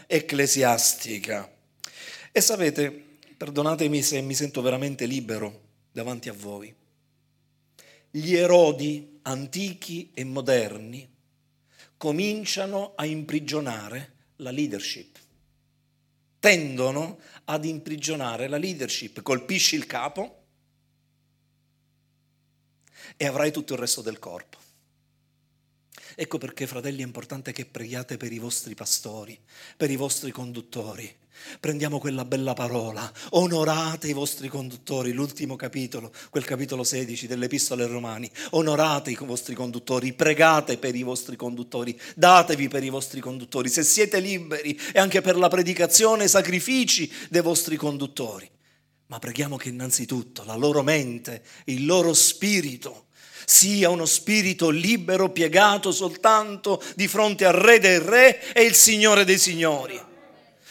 ecclesiastica. 0.07 1.53
E 2.33 2.41
sapete, 2.41 2.91
perdonatemi 3.37 4.03
se 4.03 4.21
mi 4.21 4.35
sento 4.35 4.61
veramente 4.63 5.07
libero 5.07 5.67
davanti 5.93 6.29
a 6.29 6.33
voi, 6.33 6.75
gli 8.11 8.35
erodi 8.35 9.21
antichi 9.23 10.11
e 10.15 10.25
moderni 10.25 11.09
cominciano 11.97 12.95
a 12.95 13.05
imprigionare 13.05 14.15
la 14.37 14.51
leadership, 14.51 15.19
tendono 16.39 17.19
ad 17.45 17.65
imprigionare 17.65 18.49
la 18.49 18.57
leadership, 18.57 19.23
colpisci 19.23 19.75
il 19.75 19.87
capo 19.87 20.45
e 23.17 23.27
avrai 23.27 23.51
tutto 23.51 23.75
il 23.75 23.81
resto 23.81 24.01
del 24.01 24.19
corpo. 24.19 24.68
Ecco 26.21 26.37
perché, 26.39 26.67
fratelli, 26.67 27.03
è 27.03 27.05
importante 27.05 27.53
che 27.53 27.65
preghiate 27.65 28.17
per 28.17 28.33
i 28.33 28.41
vostri 28.41 28.75
pastori, 28.75 29.39
per 29.77 29.89
i 29.89 29.95
vostri 29.95 30.33
conduttori. 30.33 31.09
Prendiamo 31.61 32.01
quella 32.01 32.25
bella 32.25 32.55
parola, 32.55 33.09
onorate 33.31 34.09
i 34.09 34.13
vostri 34.15 34.49
conduttori, 34.49 35.13
l'ultimo 35.13 35.55
capitolo, 35.55 36.13
quel 36.31 36.45
capitolo 36.45 36.83
16 36.83 37.29
dell'Epistola 37.29 37.85
ai 37.85 37.91
Romani, 37.91 38.29
onorate 38.51 39.13
i 39.13 39.19
vostri 39.21 39.55
conduttori, 39.55 40.13
pregate 40.13 40.77
per 40.77 40.97
i 40.97 41.05
vostri 41.05 41.37
conduttori, 41.37 41.97
datevi 42.17 42.67
per 42.67 42.83
i 42.83 42.89
vostri 42.89 43.21
conduttori, 43.21 43.69
se 43.69 43.85
siete 43.85 44.19
liberi 44.19 44.77
e 44.93 44.99
anche 44.99 45.21
per 45.21 45.37
la 45.37 45.47
predicazione, 45.47 46.27
sacrifici 46.27 47.09
dei 47.31 47.43
vostri 47.43 47.77
conduttori. 47.77 48.51
Ma 49.07 49.21
preghiamo 49.21 49.57
che 49.57 49.69
innanzitutto 49.69 50.43
la 50.43 50.57
loro 50.57 50.83
mente, 50.83 51.45
il 51.67 51.87
loro 51.87 52.13
spirito, 52.13 53.07
sia 53.45 53.91
uno 53.91 54.05
spirito 54.05 54.71
libero, 54.71 55.31
piegato 55.31 55.93
soltanto 55.93 56.83
di 56.95 57.09
fronte 57.09 57.45
al 57.45 57.55
Re 57.55 57.79
dei 57.79 57.99
Re 57.99 58.53
e 58.53 58.63
il 58.63 58.75
Signore 58.75 59.25
dei 59.25 59.39
Signori. 59.39 60.07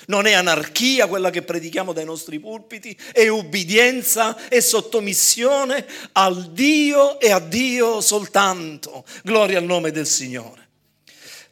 Non 0.08 0.26
è 0.26 0.34
anarchia 0.34 1.08
quella 1.08 1.30
che 1.30 1.42
predichiamo 1.42 1.92
dai 1.92 2.06
nostri 2.06 2.40
pulpiti, 2.40 2.98
è 3.12 3.28
ubbidienza 3.28 4.48
e 4.48 4.62
sottomissione 4.62 5.86
al 6.14 6.52
Dio 6.52 7.20
e 7.20 7.32
a 7.32 7.40
Dio 7.40 8.00
soltanto. 8.00 9.04
Gloria 9.24 9.58
al 9.58 9.66
nome 9.66 9.92
del 9.92 10.08
Signore. 10.08 10.66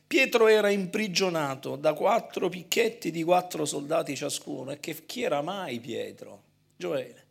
Pietro 0.08 0.48
era 0.48 0.70
imprigionato 0.70 1.76
da 1.76 1.94
quattro 1.94 2.48
picchetti 2.48 3.12
di 3.12 3.24
quattro 3.24 3.66
soldati 3.66 4.16
ciascuno. 4.16 4.72
E 4.72 4.80
che 4.80 5.06
chi 5.06 5.24
era 5.24 5.42
mai 5.42 5.80
Pietro? 5.80 6.44
Gioele. 6.78 7.26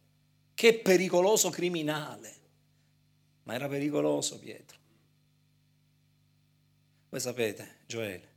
Che 0.54 0.74
pericoloso 0.74 1.48
criminale. 1.50 2.32
Ma 3.44 3.54
era 3.54 3.68
pericoloso 3.68 4.38
Pietro. 4.38 4.78
Voi 7.08 7.20
sapete, 7.20 7.78
Gioele, 7.86 8.32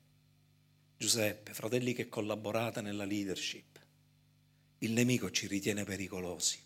Giuseppe, 0.98 1.54
fratelli 1.54 1.94
che 1.94 2.10
collaborate 2.10 2.82
nella 2.82 3.06
leadership, 3.06 3.80
il 4.80 4.92
nemico 4.92 5.32
ci 5.32 5.48
ritiene 5.48 5.84
pericolosi. 5.84 6.60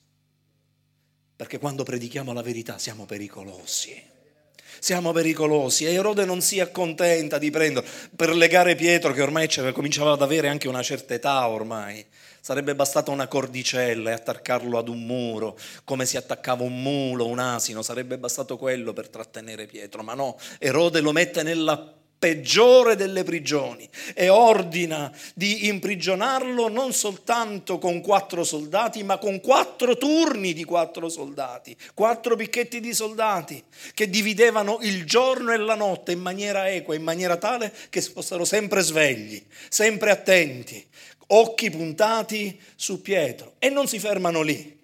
Perché 1.36 1.58
quando 1.58 1.84
predichiamo 1.84 2.34
la 2.34 2.42
verità 2.42 2.78
siamo 2.78 3.06
pericolosi. 3.06 4.11
Siamo 4.84 5.12
pericolosi 5.12 5.86
e 5.86 5.94
Erode 5.94 6.26
non 6.26 6.42
si 6.42 6.60
accontenta 6.60 7.38
di 7.38 7.52
prenderlo 7.52 7.88
per 8.16 8.34
legare 8.36 8.74
Pietro 8.74 9.14
che 9.14 9.22
ormai 9.22 9.48
cominciava 9.74 10.14
ad 10.14 10.24
avere 10.24 10.48
anche 10.48 10.68
una 10.68 10.82
certa 10.82 11.14
età 11.14 11.48
ormai. 11.48 12.04
Sarebbe 12.42 12.74
bastata 12.74 13.12
una 13.12 13.28
cordicella 13.28 14.10
e 14.10 14.14
attaccarlo 14.14 14.80
ad 14.80 14.90
un 14.90 15.06
muro, 15.06 15.56
come 15.84 16.08
si 16.08 16.18
attaccava 16.18 16.64
un 16.64 16.82
mulo, 16.82 17.28
un 17.28 17.38
asino, 17.38 17.84
sarebbe 17.84 18.18
bastato 18.18 18.58
quello 18.58 18.92
per 18.92 19.08
trattenere 19.10 19.68
Pietro, 19.68 20.02
ma 20.02 20.16
no, 20.16 20.40
Erode 20.58 21.00
lo 21.02 21.12
mette 21.12 21.44
nella 21.44 22.01
peggiore 22.22 22.96
delle 22.96 23.24
prigioni 23.24 23.90
e 24.14 24.30
ordina 24.30 25.12
di 25.34 25.66
imprigionarlo 25.66 26.68
non 26.68 26.94
soltanto 26.94 27.80
con 27.80 28.00
quattro 28.00 28.44
soldati, 28.44 29.02
ma 29.02 29.18
con 29.18 29.42
quattro 29.42 29.98
turni 29.98 30.54
di 30.54 30.64
quattro 30.64 31.10
soldati, 31.10 31.76
quattro 31.96 32.36
picchetti 32.36 32.80
di 32.80 32.94
soldati 32.94 33.64
che 33.96 34.08
dividevano 34.08 34.78
il 34.82 35.04
giorno 35.04 35.52
e 35.52 35.58
la 35.58 35.74
notte 35.74 36.12
in 36.12 36.20
maniera 36.20 36.70
equa, 36.70 36.94
in 36.94 37.02
maniera 37.02 37.38
tale 37.38 37.74
che 37.90 38.04
fossero 38.04 38.46
sempre 38.46 38.82
svegli, 38.82 39.44
sempre 39.68 40.12
attenti, 40.12 40.86
occhi 41.30 41.72
puntati 41.72 42.62
su 42.76 43.02
Pietro 43.02 43.54
e 43.58 43.70
non 43.70 43.88
si 43.88 43.98
fermano 43.98 44.44
lì. 44.44 44.80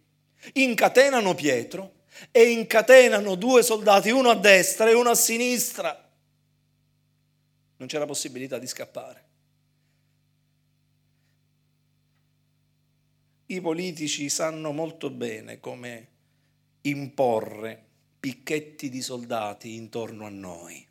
Incatenano 0.53 1.35
Pietro 1.35 1.91
e 2.31 2.49
incatenano 2.49 3.35
due 3.35 3.61
soldati, 3.61 4.09
uno 4.09 4.31
a 4.31 4.35
destra 4.35 4.89
e 4.89 4.95
uno 4.95 5.11
a 5.11 5.15
sinistra 5.15 6.01
non 7.77 7.87
c'era 7.87 8.05
possibilità 8.05 8.57
di 8.57 8.67
scappare. 8.67 9.25
I 13.47 13.61
politici 13.61 14.27
sanno 14.29 14.71
molto 14.71 15.09
bene 15.09 15.59
come 15.59 16.07
imporre 16.81 17.85
picchetti 18.19 18.89
di 18.89 19.01
soldati 19.01 19.75
intorno 19.75 20.25
a 20.25 20.29
noi. 20.29 20.85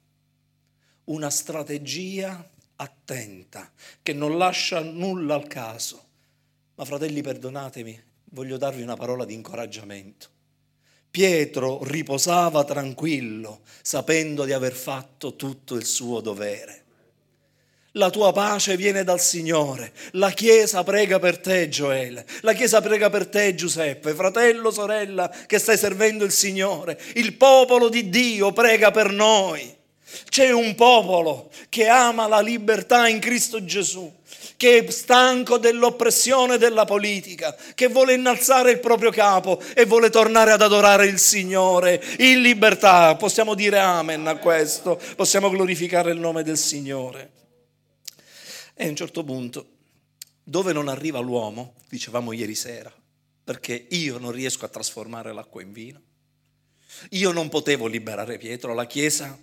Una 1.04 1.30
strategia 1.30 2.50
attenta 2.76 3.70
che 4.02 4.12
non 4.12 4.38
lascia 4.38 4.80
nulla 4.80 5.34
al 5.34 5.46
caso. 5.46 6.04
Ma 6.76 6.84
fratelli, 6.84 7.20
perdonatemi, 7.20 8.02
voglio 8.30 8.56
darvi 8.56 8.82
una 8.82 8.96
parola 8.96 9.24
di 9.24 9.34
incoraggiamento. 9.34 10.34
Pietro 11.16 11.82
riposava 11.84 12.62
tranquillo, 12.64 13.60
sapendo 13.80 14.44
di 14.44 14.52
aver 14.52 14.74
fatto 14.74 15.34
tutto 15.34 15.74
il 15.74 15.86
suo 15.86 16.20
dovere. 16.20 16.82
La 17.92 18.10
tua 18.10 18.32
pace 18.32 18.76
viene 18.76 19.02
dal 19.02 19.18
Signore. 19.18 19.94
La 20.10 20.28
Chiesa 20.28 20.84
prega 20.84 21.18
per 21.18 21.38
te, 21.38 21.70
Gioele. 21.70 22.26
La 22.42 22.52
Chiesa 22.52 22.82
prega 22.82 23.08
per 23.08 23.28
te, 23.28 23.54
Giuseppe, 23.54 24.12
fratello, 24.12 24.70
sorella, 24.70 25.34
che 25.46 25.58
stai 25.58 25.78
servendo 25.78 26.22
il 26.22 26.32
Signore. 26.32 27.00
Il 27.14 27.32
popolo 27.38 27.88
di 27.88 28.10
Dio 28.10 28.52
prega 28.52 28.90
per 28.90 29.10
noi. 29.10 29.74
C'è 30.28 30.50
un 30.50 30.74
popolo 30.74 31.48
che 31.70 31.88
ama 31.88 32.26
la 32.26 32.40
libertà 32.40 33.08
in 33.08 33.20
Cristo 33.20 33.64
Gesù 33.64 34.12
che 34.56 34.78
è 34.78 34.90
stanco 34.90 35.58
dell'oppressione 35.58 36.56
della 36.56 36.84
politica, 36.84 37.54
che 37.74 37.88
vuole 37.88 38.14
innalzare 38.14 38.70
il 38.70 38.80
proprio 38.80 39.10
capo 39.10 39.60
e 39.74 39.84
vuole 39.84 40.10
tornare 40.10 40.52
ad 40.52 40.62
adorare 40.62 41.06
il 41.06 41.18
Signore 41.18 42.02
in 42.18 42.40
libertà. 42.40 43.14
Possiamo 43.16 43.54
dire 43.54 43.78
amen 43.78 44.26
a 44.26 44.36
questo, 44.36 45.00
possiamo 45.14 45.50
glorificare 45.50 46.10
il 46.10 46.18
nome 46.18 46.42
del 46.42 46.56
Signore. 46.56 47.32
E 48.74 48.86
a 48.86 48.88
un 48.88 48.96
certo 48.96 49.24
punto, 49.24 49.66
dove 50.42 50.72
non 50.72 50.88
arriva 50.88 51.18
l'uomo, 51.18 51.74
dicevamo 51.88 52.32
ieri 52.32 52.54
sera, 52.54 52.92
perché 53.44 53.86
io 53.90 54.18
non 54.18 54.32
riesco 54.32 54.64
a 54.64 54.68
trasformare 54.68 55.32
l'acqua 55.32 55.62
in 55.62 55.72
vino, 55.72 56.00
io 57.10 57.30
non 57.30 57.48
potevo 57.48 57.86
liberare 57.86 58.38
Pietro, 58.38 58.72
la 58.72 58.86
Chiesa 58.86 59.38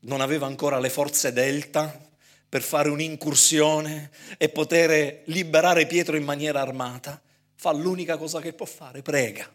non 0.00 0.20
aveva 0.20 0.46
ancora 0.46 0.78
le 0.78 0.90
forze 0.90 1.32
delta 1.32 2.07
per 2.48 2.62
fare 2.62 2.88
un'incursione 2.88 4.10
e 4.38 4.48
poter 4.48 5.22
liberare 5.26 5.86
Pietro 5.86 6.16
in 6.16 6.24
maniera 6.24 6.60
armata, 6.60 7.20
fa 7.54 7.72
l'unica 7.72 8.16
cosa 8.16 8.40
che 8.40 8.52
può 8.52 8.66
fare, 8.66 9.02
prega. 9.02 9.50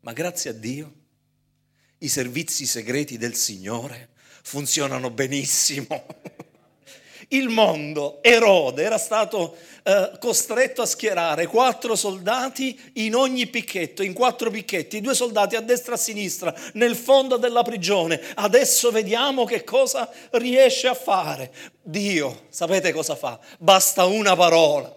Ma 0.00 0.12
grazie 0.12 0.50
a 0.50 0.52
Dio 0.52 0.92
i 1.98 2.08
servizi 2.08 2.66
segreti 2.66 3.16
del 3.16 3.34
Signore 3.34 4.10
funzionano 4.42 5.10
benissimo. 5.10 6.06
Il 7.34 7.48
mondo, 7.48 8.22
Erode, 8.22 8.84
era 8.84 8.96
stato 8.96 9.56
eh, 9.82 10.12
costretto 10.20 10.82
a 10.82 10.86
schierare 10.86 11.46
quattro 11.46 11.96
soldati 11.96 12.92
in 12.94 13.16
ogni 13.16 13.48
picchetto, 13.48 14.04
in 14.04 14.12
quattro 14.12 14.50
picchetti, 14.50 15.00
due 15.00 15.14
soldati 15.14 15.56
a 15.56 15.60
destra 15.60 15.92
e 15.92 15.94
a 15.96 15.98
sinistra, 15.98 16.54
nel 16.74 16.94
fondo 16.94 17.36
della 17.36 17.62
prigione. 17.62 18.20
Adesso 18.34 18.92
vediamo 18.92 19.44
che 19.44 19.64
cosa 19.64 20.08
riesce 20.30 20.86
a 20.86 20.94
fare. 20.94 21.52
Dio, 21.82 22.46
sapete 22.50 22.92
cosa 22.92 23.16
fa? 23.16 23.40
Basta 23.58 24.04
una 24.04 24.36
parola. 24.36 24.94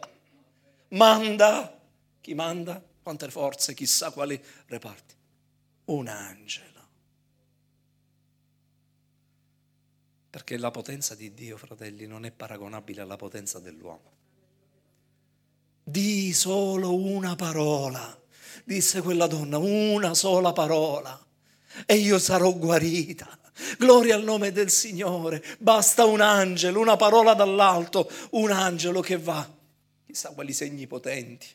Manda, 0.89 1.75
chi 2.21 2.35
manda? 2.35 2.79
Quante 3.01 3.29
forze, 3.31 3.73
chissà 3.73 4.11
quali 4.11 4.39
reparti. 4.67 5.15
Un 5.85 6.07
angelo. 6.07 6.76
Perché 10.37 10.59
la 10.59 10.69
potenza 10.69 11.15
di 11.15 11.33
Dio, 11.33 11.57
fratelli, 11.57 12.05
non 12.05 12.23
è 12.23 12.29
paragonabile 12.29 13.01
alla 13.01 13.15
potenza 13.15 13.57
dell'uomo. 13.57 14.11
Di 15.83 16.31
solo 16.31 16.93
una 16.93 17.35
parola, 17.35 18.21
disse 18.63 19.01
quella 19.01 19.25
donna, 19.25 19.57
una 19.57 20.13
sola 20.13 20.53
parola, 20.53 21.25
e 21.87 21.95
io 21.95 22.19
sarò 22.19 22.53
guarita. 22.53 23.27
Gloria 23.79 24.13
al 24.13 24.23
nome 24.23 24.51
del 24.51 24.69
Signore. 24.69 25.43
Basta 25.57 26.05
un 26.05 26.21
angelo, 26.21 26.81
una 26.81 26.97
parola 26.97 27.33
dall'alto, 27.33 28.07
un 28.33 28.51
angelo 28.51 29.01
che 29.01 29.17
va. 29.17 29.51
Chissà 30.05 30.33
quali 30.33 30.53
segni 30.53 30.85
potenti. 30.85 31.47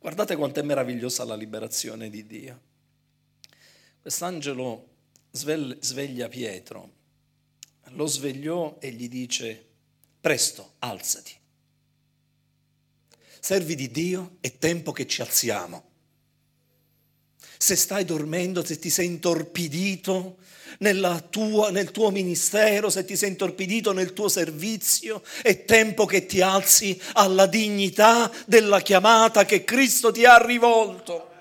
Guardate 0.00 0.34
quanto 0.36 0.60
è 0.60 0.62
meravigliosa 0.62 1.24
la 1.24 1.36
liberazione 1.36 2.08
di 2.08 2.26
Dio. 2.26 2.60
Quest'angelo 4.00 4.88
sveglia 5.30 6.28
Pietro 6.28 7.00
lo 7.94 8.06
svegliò 8.06 8.76
e 8.80 8.90
gli 8.90 9.08
dice, 9.08 9.64
presto, 10.20 10.74
alzati. 10.80 11.32
Servi 13.40 13.74
di 13.74 13.90
Dio, 13.90 14.36
è 14.40 14.56
tempo 14.58 14.92
che 14.92 15.06
ci 15.06 15.20
alziamo. 15.20 15.90
Se 17.58 17.76
stai 17.76 18.04
dormendo, 18.04 18.64
se 18.64 18.78
ti 18.78 18.90
sei 18.90 19.06
intorpidito 19.06 20.38
tua, 21.30 21.70
nel 21.70 21.90
tuo 21.90 22.10
ministero, 22.10 22.90
se 22.90 23.04
ti 23.04 23.16
sei 23.16 23.30
intorpidito 23.30 23.92
nel 23.92 24.12
tuo 24.12 24.28
servizio, 24.28 25.22
è 25.42 25.64
tempo 25.64 26.06
che 26.06 26.26
ti 26.26 26.40
alzi 26.40 27.00
alla 27.14 27.46
dignità 27.46 28.30
della 28.46 28.80
chiamata 28.80 29.44
che 29.44 29.64
Cristo 29.64 30.10
ti 30.10 30.24
ha 30.24 30.44
rivolto. 30.44 31.31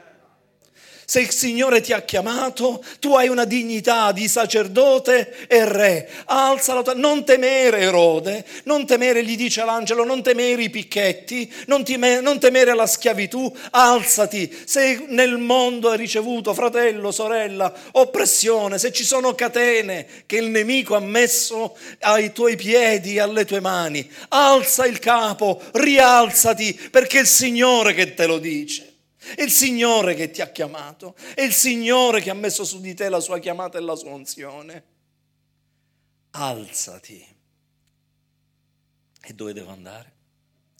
Se 1.11 1.19
il 1.19 1.31
Signore 1.31 1.81
ti 1.81 1.91
ha 1.91 2.03
chiamato, 2.03 2.81
tu 3.01 3.15
hai 3.15 3.27
una 3.27 3.43
dignità 3.43 4.13
di 4.13 4.29
sacerdote 4.29 5.45
e 5.47 5.65
re. 5.65 6.09
Alzalo, 6.27 6.85
non 6.95 7.25
temere 7.25 7.79
Erode, 7.79 8.45
non 8.63 8.85
temere, 8.85 9.21
gli 9.25 9.35
dice 9.35 9.65
l'angelo, 9.65 10.05
non 10.05 10.23
temere 10.23 10.63
i 10.63 10.69
picchetti, 10.69 11.53
non, 11.67 11.83
time, 11.83 12.21
non 12.21 12.39
temere 12.39 12.73
la 12.73 12.87
schiavitù, 12.87 13.53
alzati. 13.71 14.57
Se 14.63 15.03
nel 15.09 15.37
mondo 15.37 15.89
hai 15.89 15.97
ricevuto, 15.97 16.53
fratello, 16.53 17.11
sorella, 17.11 17.73
oppressione, 17.91 18.79
se 18.79 18.93
ci 18.93 19.03
sono 19.03 19.35
catene 19.35 20.07
che 20.25 20.37
il 20.37 20.47
nemico 20.47 20.95
ha 20.95 21.01
messo 21.01 21.75
ai 21.99 22.31
tuoi 22.31 22.55
piedi, 22.55 23.19
alle 23.19 23.43
tue 23.43 23.59
mani, 23.59 24.09
alza 24.29 24.85
il 24.85 24.99
capo, 24.99 25.61
rialzati, 25.73 26.87
perché 26.89 27.17
è 27.17 27.21
il 27.23 27.27
Signore 27.27 27.93
che 27.93 28.13
te 28.13 28.25
lo 28.27 28.37
dice. 28.37 28.90
È 29.35 29.41
il 29.43 29.51
Signore 29.51 30.15
che 30.15 30.31
ti 30.31 30.41
ha 30.41 30.49
chiamato, 30.49 31.15
è 31.35 31.41
il 31.41 31.53
Signore 31.53 32.21
che 32.21 32.31
ha 32.31 32.33
messo 32.33 32.63
su 32.65 32.81
di 32.81 32.95
te 32.95 33.07
la 33.07 33.19
sua 33.19 33.37
chiamata 33.37 33.77
e 33.77 33.81
la 33.81 33.95
sua 33.95 34.11
unzione. 34.11 34.83
Alzati. 36.31 37.23
E 39.23 39.33
dove 39.33 39.53
devo 39.53 39.69
andare? 39.69 40.13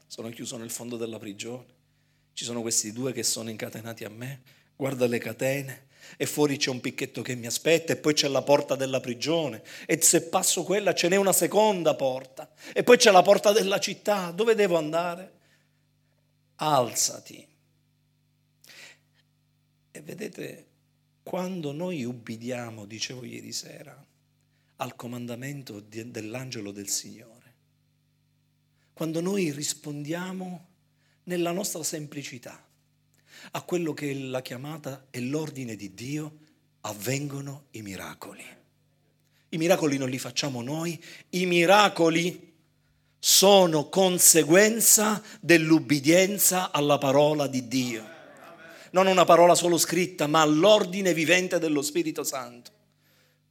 Sono 0.07 0.29
chiuso 0.29 0.57
nel 0.57 0.71
fondo 0.71 0.97
della 0.97 1.19
prigione. 1.19 1.79
Ci 2.33 2.43
sono 2.43 2.61
questi 2.61 2.91
due 2.91 3.13
che 3.13 3.21
sono 3.21 3.51
incatenati 3.51 4.05
a 4.05 4.09
me. 4.09 4.41
Guarda 4.75 5.05
le 5.05 5.19
catene. 5.19 5.89
E 6.17 6.25
fuori 6.25 6.57
c'è 6.57 6.71
un 6.71 6.81
picchetto 6.81 7.21
che 7.21 7.35
mi 7.35 7.45
aspetta 7.45 7.93
e 7.93 7.97
poi 7.97 8.13
c'è 8.13 8.27
la 8.27 8.41
porta 8.41 8.75
della 8.75 8.99
prigione. 8.99 9.61
E 9.85 10.01
se 10.01 10.23
passo 10.23 10.63
quella 10.63 10.95
ce 10.95 11.09
n'è 11.09 11.15
una 11.15 11.31
seconda 11.31 11.93
porta. 11.93 12.51
E 12.73 12.81
poi 12.81 12.97
c'è 12.97 13.11
la 13.11 13.21
porta 13.21 13.51
della 13.51 13.79
città. 13.79 14.31
Dove 14.31 14.55
devo 14.55 14.77
andare? 14.77 15.39
Alzati 16.55 17.50
E 19.91 20.01
vedete, 20.01 20.65
quando 21.23 21.71
noi 21.71 22.03
ubbidiamo, 22.03 22.85
dicevo 22.85 23.23
ieri 23.23 23.51
sera, 23.51 24.05
al 24.77 24.95
comandamento 24.95 25.79
dell'angelo 25.79 26.71
del 26.71 26.87
Signore, 26.87 27.53
quando 28.93 29.21
noi 29.21 29.51
rispondiamo 29.51 30.67
nella 31.23 31.51
nostra 31.51 31.83
semplicità 31.83 32.67
a 33.51 33.61
quello 33.61 33.93
che 33.93 34.11
è 34.11 34.13
la 34.13 34.41
chiamata 34.41 35.07
e 35.09 35.21
l'ordine 35.21 35.75
di 35.75 35.93
Dio, 35.93 36.37
avvengono 36.81 37.65
i 37.71 37.81
miracoli. 37.81 38.43
I 39.49 39.57
miracoli 39.57 39.97
non 39.97 40.09
li 40.09 40.19
facciamo 40.19 40.61
noi, 40.61 41.01
i 41.29 41.45
miracoli 41.45 42.53
sono 43.19 43.89
conseguenza 43.89 45.21
dell'ubbidienza 45.39 46.71
alla 46.71 46.97
parola 46.97 47.47
di 47.47 47.67
Dio. 47.67 48.10
Non 48.91 49.07
una 49.07 49.25
parola 49.25 49.55
solo 49.55 49.77
scritta, 49.77 50.27
ma 50.27 50.41
all'ordine 50.41 51.13
vivente 51.13 51.59
dello 51.59 51.81
Spirito 51.81 52.23
Santo. 52.23 52.71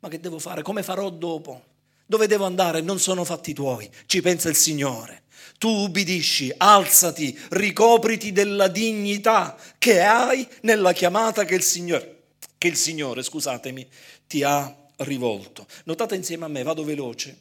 Ma 0.00 0.08
che 0.08 0.20
devo 0.20 0.38
fare? 0.38 0.62
Come 0.62 0.82
farò 0.82 1.10
dopo? 1.10 1.64
Dove 2.06 2.26
devo 2.26 2.44
andare? 2.44 2.80
Non 2.80 2.98
sono 2.98 3.24
fatti 3.24 3.52
tuoi, 3.52 3.88
ci 4.06 4.20
pensa 4.20 4.48
il 4.48 4.56
Signore. 4.56 5.22
Tu 5.58 5.68
ubbidisci, 5.68 6.52
alzati, 6.56 7.38
ricopriti 7.50 8.32
della 8.32 8.68
dignità 8.68 9.56
che 9.78 10.00
hai 10.00 10.46
nella 10.62 10.92
chiamata 10.92 11.44
che 11.44 11.54
il 11.54 11.62
Signore, 11.62 12.22
che 12.58 12.68
il 12.68 12.76
Signore 12.76 13.22
scusatemi, 13.22 13.86
ti 14.26 14.42
ha 14.42 14.74
rivolto. 14.96 15.66
Notate 15.84 16.16
insieme 16.16 16.46
a 16.46 16.48
me, 16.48 16.62
vado 16.62 16.82
veloce. 16.82 17.38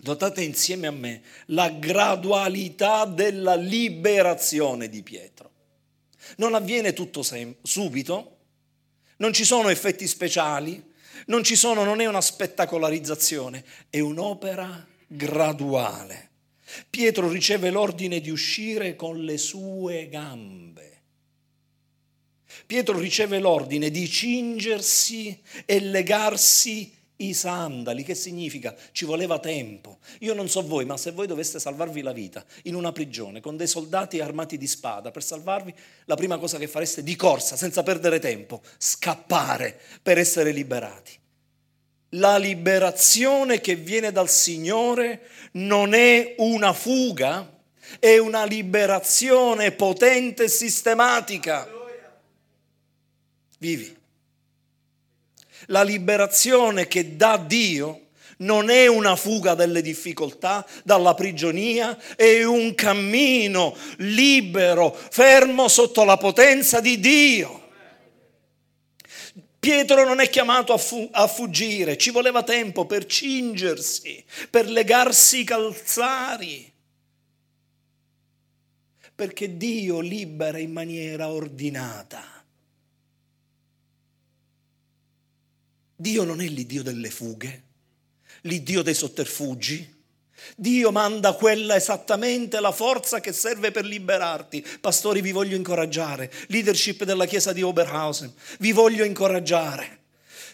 Notate 0.00 0.42
insieme 0.42 0.86
a 0.86 0.92
me 0.92 1.22
la 1.46 1.70
gradualità 1.70 3.04
della 3.06 3.54
liberazione 3.54 4.88
di 4.88 5.02
Pietro. 5.02 5.50
Non 6.36 6.54
avviene 6.54 6.92
tutto 6.92 7.22
sem- 7.22 7.54
subito, 7.62 8.36
non 9.18 9.32
ci 9.32 9.44
sono 9.44 9.68
effetti 9.68 10.06
speciali, 10.06 10.94
non, 11.26 11.44
sono, 11.44 11.84
non 11.84 12.00
è 12.00 12.06
una 12.06 12.20
spettacolarizzazione, 12.20 13.64
è 13.88 14.00
un'opera 14.00 14.86
graduale. 15.06 16.30
Pietro 16.90 17.28
riceve 17.28 17.70
l'ordine 17.70 18.20
di 18.20 18.30
uscire 18.30 18.96
con 18.96 19.22
le 19.22 19.38
sue 19.38 20.08
gambe. 20.08 21.02
Pietro 22.66 22.98
riceve 22.98 23.38
l'ordine 23.38 23.90
di 23.90 24.08
cingersi 24.08 25.40
e 25.64 25.80
legarsi 25.80 26.95
i 27.16 27.32
sandali, 27.32 28.02
che 28.02 28.14
significa? 28.14 28.74
Ci 28.92 29.04
voleva 29.04 29.38
tempo. 29.38 29.98
Io 30.20 30.34
non 30.34 30.48
so 30.48 30.62
voi, 30.66 30.84
ma 30.84 30.96
se 30.96 31.12
voi 31.12 31.26
doveste 31.26 31.58
salvarvi 31.58 32.02
la 32.02 32.12
vita 32.12 32.44
in 32.64 32.74
una 32.74 32.92
prigione 32.92 33.40
con 33.40 33.56
dei 33.56 33.66
soldati 33.66 34.20
armati 34.20 34.58
di 34.58 34.66
spada 34.66 35.10
per 35.10 35.22
salvarvi, 35.22 35.74
la 36.04 36.14
prima 36.14 36.38
cosa 36.38 36.58
che 36.58 36.68
fareste 36.68 37.02
di 37.02 37.16
corsa, 37.16 37.56
senza 37.56 37.82
perdere 37.82 38.18
tempo, 38.18 38.62
scappare 38.76 39.80
per 40.02 40.18
essere 40.18 40.52
liberati. 40.52 41.12
La 42.10 42.36
liberazione 42.36 43.60
che 43.60 43.74
viene 43.74 44.12
dal 44.12 44.28
Signore 44.28 45.22
non 45.52 45.94
è 45.94 46.34
una 46.38 46.72
fuga, 46.72 47.50
è 47.98 48.18
una 48.18 48.44
liberazione 48.44 49.72
potente 49.72 50.44
e 50.44 50.48
sistematica. 50.48 51.68
Vivi. 53.58 53.95
La 55.66 55.82
liberazione 55.82 56.86
che 56.86 57.16
dà 57.16 57.36
Dio 57.36 58.06
non 58.38 58.68
è 58.68 58.86
una 58.86 59.16
fuga 59.16 59.54
dalle 59.54 59.80
difficoltà, 59.80 60.66
dalla 60.84 61.14
prigionia, 61.14 61.96
è 62.16 62.42
un 62.44 62.74
cammino 62.74 63.74
libero, 63.98 64.92
fermo 64.92 65.68
sotto 65.68 66.04
la 66.04 66.16
potenza 66.16 66.80
di 66.80 67.00
Dio. 67.00 67.64
Pietro 69.58 70.04
non 70.04 70.20
è 70.20 70.28
chiamato 70.28 70.72
a, 70.72 70.76
fu- 70.76 71.08
a, 71.10 71.26
fuggire, 71.26 71.96
ci 71.96 72.10
voleva 72.10 72.42
tempo 72.42 72.86
per 72.86 73.06
cingersi, 73.06 74.22
per 74.48 74.68
legarsi 74.68 75.40
i 75.40 75.44
calzari, 75.44 76.72
perché 79.14 79.56
Dio 79.56 79.98
libera 79.98 80.58
in 80.58 80.72
maniera 80.72 81.30
ordinata. 81.30 82.35
Dio 85.98 86.24
non 86.24 86.42
è 86.42 86.46
l'Iddio 86.46 86.82
delle 86.82 87.08
fughe, 87.08 87.62
l'Iddio 88.42 88.82
dei 88.82 88.92
sotterfugi. 88.92 89.94
Dio 90.54 90.92
manda 90.92 91.32
quella 91.32 91.74
esattamente 91.74 92.60
la 92.60 92.70
forza 92.70 93.20
che 93.20 93.32
serve 93.32 93.70
per 93.70 93.86
liberarti. 93.86 94.64
Pastori, 94.78 95.22
vi 95.22 95.32
voglio 95.32 95.56
incoraggiare. 95.56 96.30
Leadership 96.48 97.04
della 97.04 97.24
Chiesa 97.24 97.54
di 97.54 97.62
Oberhausen, 97.62 98.30
vi 98.58 98.72
voglio 98.72 99.04
incoraggiare. 99.04 100.00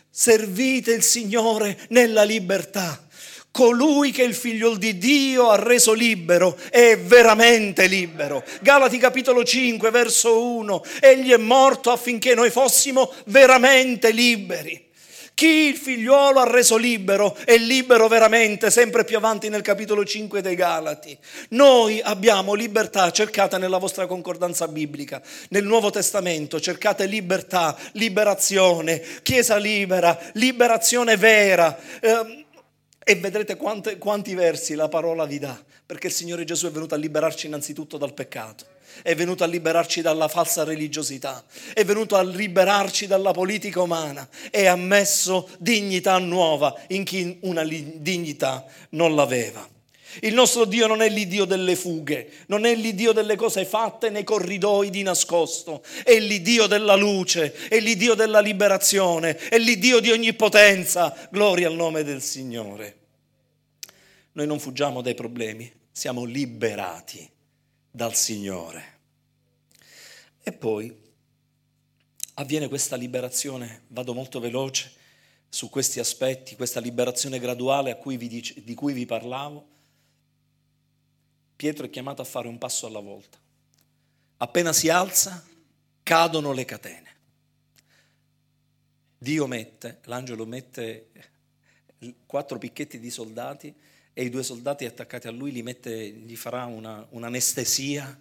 Servite 0.08 0.92
il 0.92 1.02
Signore 1.02 1.76
nella 1.88 2.22
libertà. 2.22 3.08
Colui 3.50 4.12
che 4.12 4.22
il 4.22 4.34
figlio 4.34 4.76
di 4.76 4.96
Dio 4.96 5.50
ha 5.50 5.56
reso 5.56 5.92
libero 5.92 6.56
è 6.70 6.96
veramente 6.96 7.86
libero. 7.86 8.44
Galati 8.60 8.96
capitolo 8.96 9.42
5, 9.42 9.90
verso 9.90 10.40
1. 10.40 10.84
Egli 11.00 11.32
è 11.32 11.36
morto 11.36 11.90
affinché 11.90 12.34
noi 12.34 12.50
fossimo 12.50 13.12
veramente 13.26 14.12
liberi. 14.12 14.90
Chi 15.34 15.68
il 15.68 15.76
figliuolo 15.76 16.40
ha 16.40 16.50
reso 16.50 16.76
libero 16.76 17.34
è 17.44 17.56
libero 17.56 18.06
veramente, 18.06 18.70
sempre 18.70 19.04
più 19.04 19.16
avanti 19.16 19.48
nel 19.48 19.62
capitolo 19.62 20.04
5 20.04 20.40
dei 20.40 20.54
Galati. 20.54 21.16
Noi 21.50 22.00
abbiamo 22.00 22.54
libertà, 22.54 23.10
cercate 23.10 23.58
nella 23.58 23.78
vostra 23.78 24.06
concordanza 24.06 24.68
biblica, 24.68 25.20
nel 25.48 25.64
Nuovo 25.64 25.90
Testamento, 25.90 26.60
cercate 26.60 27.06
libertà, 27.06 27.76
liberazione, 27.92 29.02
Chiesa 29.22 29.56
libera, 29.56 30.18
liberazione 30.34 31.16
vera. 31.16 31.76
Eh, 32.00 32.46
e 33.04 33.16
vedrete 33.16 33.56
quante, 33.56 33.98
quanti 33.98 34.34
versi 34.34 34.74
la 34.74 34.88
parola 34.88 35.24
vi 35.24 35.38
dà, 35.38 35.60
perché 35.84 36.06
il 36.06 36.12
Signore 36.12 36.44
Gesù 36.44 36.68
è 36.68 36.70
venuto 36.70 36.94
a 36.94 36.98
liberarci 36.98 37.46
innanzitutto 37.46 37.96
dal 37.98 38.14
peccato 38.14 38.71
è 39.02 39.14
venuto 39.14 39.44
a 39.44 39.46
liberarci 39.46 40.02
dalla 40.02 40.28
falsa 40.28 40.64
religiosità, 40.64 41.44
è 41.72 41.84
venuto 41.84 42.16
a 42.16 42.22
liberarci 42.22 43.06
dalla 43.06 43.32
politica 43.32 43.80
umana 43.80 44.28
e 44.50 44.66
ha 44.66 44.76
messo 44.76 45.48
dignità 45.58 46.18
nuova 46.18 46.74
in 46.88 47.04
chi 47.04 47.38
una 47.42 47.64
dignità 47.64 48.64
non 48.90 49.14
l'aveva. 49.14 49.68
Il 50.20 50.34
nostro 50.34 50.66
Dio 50.66 50.86
non 50.86 51.00
è 51.00 51.08
l'Iddio 51.08 51.46
delle 51.46 51.74
fughe, 51.74 52.30
non 52.46 52.66
è 52.66 52.74
l'Iddio 52.74 53.12
delle 53.12 53.34
cose 53.34 53.64
fatte 53.64 54.10
nei 54.10 54.24
corridoi 54.24 54.90
di 54.90 55.02
nascosto, 55.02 55.82
è 56.04 56.18
l'Iddio 56.18 56.66
della 56.66 56.96
luce, 56.96 57.54
è 57.68 57.80
l'Iddio 57.80 58.14
della 58.14 58.40
liberazione, 58.40 59.36
è 59.36 59.56
l'Iddio 59.56 60.00
di 60.00 60.10
ogni 60.10 60.34
potenza. 60.34 61.16
Gloria 61.30 61.68
al 61.68 61.74
nome 61.74 62.04
del 62.04 62.20
Signore. 62.20 62.96
Noi 64.32 64.46
non 64.46 64.60
fuggiamo 64.60 65.00
dai 65.00 65.14
problemi, 65.14 65.70
siamo 65.90 66.24
liberati 66.24 67.30
dal 67.92 68.14
Signore. 68.14 68.98
E 70.42 70.50
poi 70.52 70.92
avviene 72.34 72.68
questa 72.68 72.96
liberazione, 72.96 73.82
vado 73.88 74.14
molto 74.14 74.40
veloce 74.40 74.92
su 75.48 75.68
questi 75.68 76.00
aspetti, 76.00 76.56
questa 76.56 76.80
liberazione 76.80 77.38
graduale 77.38 77.90
cui 77.98 78.16
dice, 78.26 78.64
di 78.64 78.74
cui 78.74 78.94
vi 78.94 79.04
parlavo. 79.04 79.68
Pietro 81.54 81.84
è 81.84 81.90
chiamato 81.90 82.22
a 82.22 82.24
fare 82.24 82.48
un 82.48 82.56
passo 82.58 82.86
alla 82.86 83.00
volta. 83.00 83.38
Appena 84.38 84.72
si 84.72 84.88
alza, 84.88 85.46
cadono 86.02 86.52
le 86.52 86.64
catene. 86.64 87.10
Dio 89.18 89.46
mette, 89.46 90.00
l'angelo 90.04 90.46
mette 90.46 91.10
quattro 92.26 92.58
picchetti 92.58 92.98
di 92.98 93.10
soldati 93.10 93.72
e 94.14 94.24
i 94.24 94.30
due 94.30 94.42
soldati 94.42 94.84
attaccati 94.84 95.26
a 95.26 95.30
lui 95.30 95.52
gli, 95.52 95.62
mette, 95.62 96.10
gli 96.10 96.36
farà 96.36 96.64
una, 96.66 97.06
un'anestesia 97.10 98.20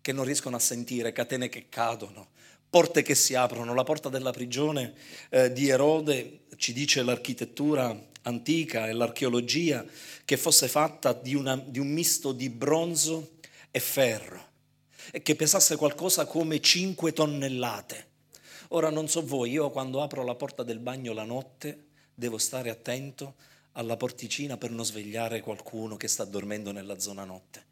che 0.00 0.12
non 0.12 0.24
riescono 0.24 0.56
a 0.56 0.60
sentire, 0.60 1.12
catene 1.12 1.48
che 1.48 1.68
cadono, 1.68 2.30
porte 2.68 3.02
che 3.02 3.14
si 3.14 3.34
aprono. 3.34 3.72
La 3.72 3.84
porta 3.84 4.08
della 4.08 4.32
prigione 4.32 4.94
eh, 5.30 5.52
di 5.52 5.68
Erode 5.68 6.40
ci 6.56 6.72
dice 6.72 7.02
l'architettura 7.02 8.10
antica 8.22 8.88
e 8.88 8.92
l'archeologia 8.92 9.84
che 10.24 10.36
fosse 10.36 10.68
fatta 10.68 11.12
di, 11.12 11.34
una, 11.34 11.56
di 11.56 11.78
un 11.78 11.88
misto 11.88 12.32
di 12.32 12.50
bronzo 12.50 13.38
e 13.70 13.80
ferro 13.80 14.50
e 15.10 15.22
che 15.22 15.34
pesasse 15.34 15.76
qualcosa 15.76 16.26
come 16.26 16.60
5 16.60 17.12
tonnellate. 17.12 18.10
Ora 18.68 18.90
non 18.90 19.08
so 19.08 19.24
voi, 19.24 19.50
io 19.50 19.70
quando 19.70 20.02
apro 20.02 20.24
la 20.24 20.34
porta 20.34 20.62
del 20.62 20.78
bagno 20.78 21.12
la 21.12 21.24
notte 21.24 21.86
devo 22.14 22.38
stare 22.38 22.70
attento 22.70 23.34
alla 23.72 23.96
porticina 23.96 24.56
per 24.56 24.70
non 24.70 24.84
svegliare 24.84 25.40
qualcuno 25.40 25.96
che 25.96 26.08
sta 26.08 26.24
dormendo 26.24 26.72
nella 26.72 26.98
zona 26.98 27.24
notte. 27.24 27.64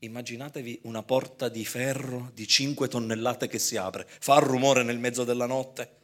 Immaginatevi 0.00 0.80
una 0.82 1.02
porta 1.02 1.48
di 1.48 1.64
ferro 1.64 2.30
di 2.34 2.46
5 2.46 2.88
tonnellate 2.88 3.48
che 3.48 3.58
si 3.58 3.76
apre, 3.76 4.06
fa 4.20 4.38
rumore 4.38 4.82
nel 4.82 4.98
mezzo 4.98 5.24
della 5.24 5.46
notte. 5.46 6.00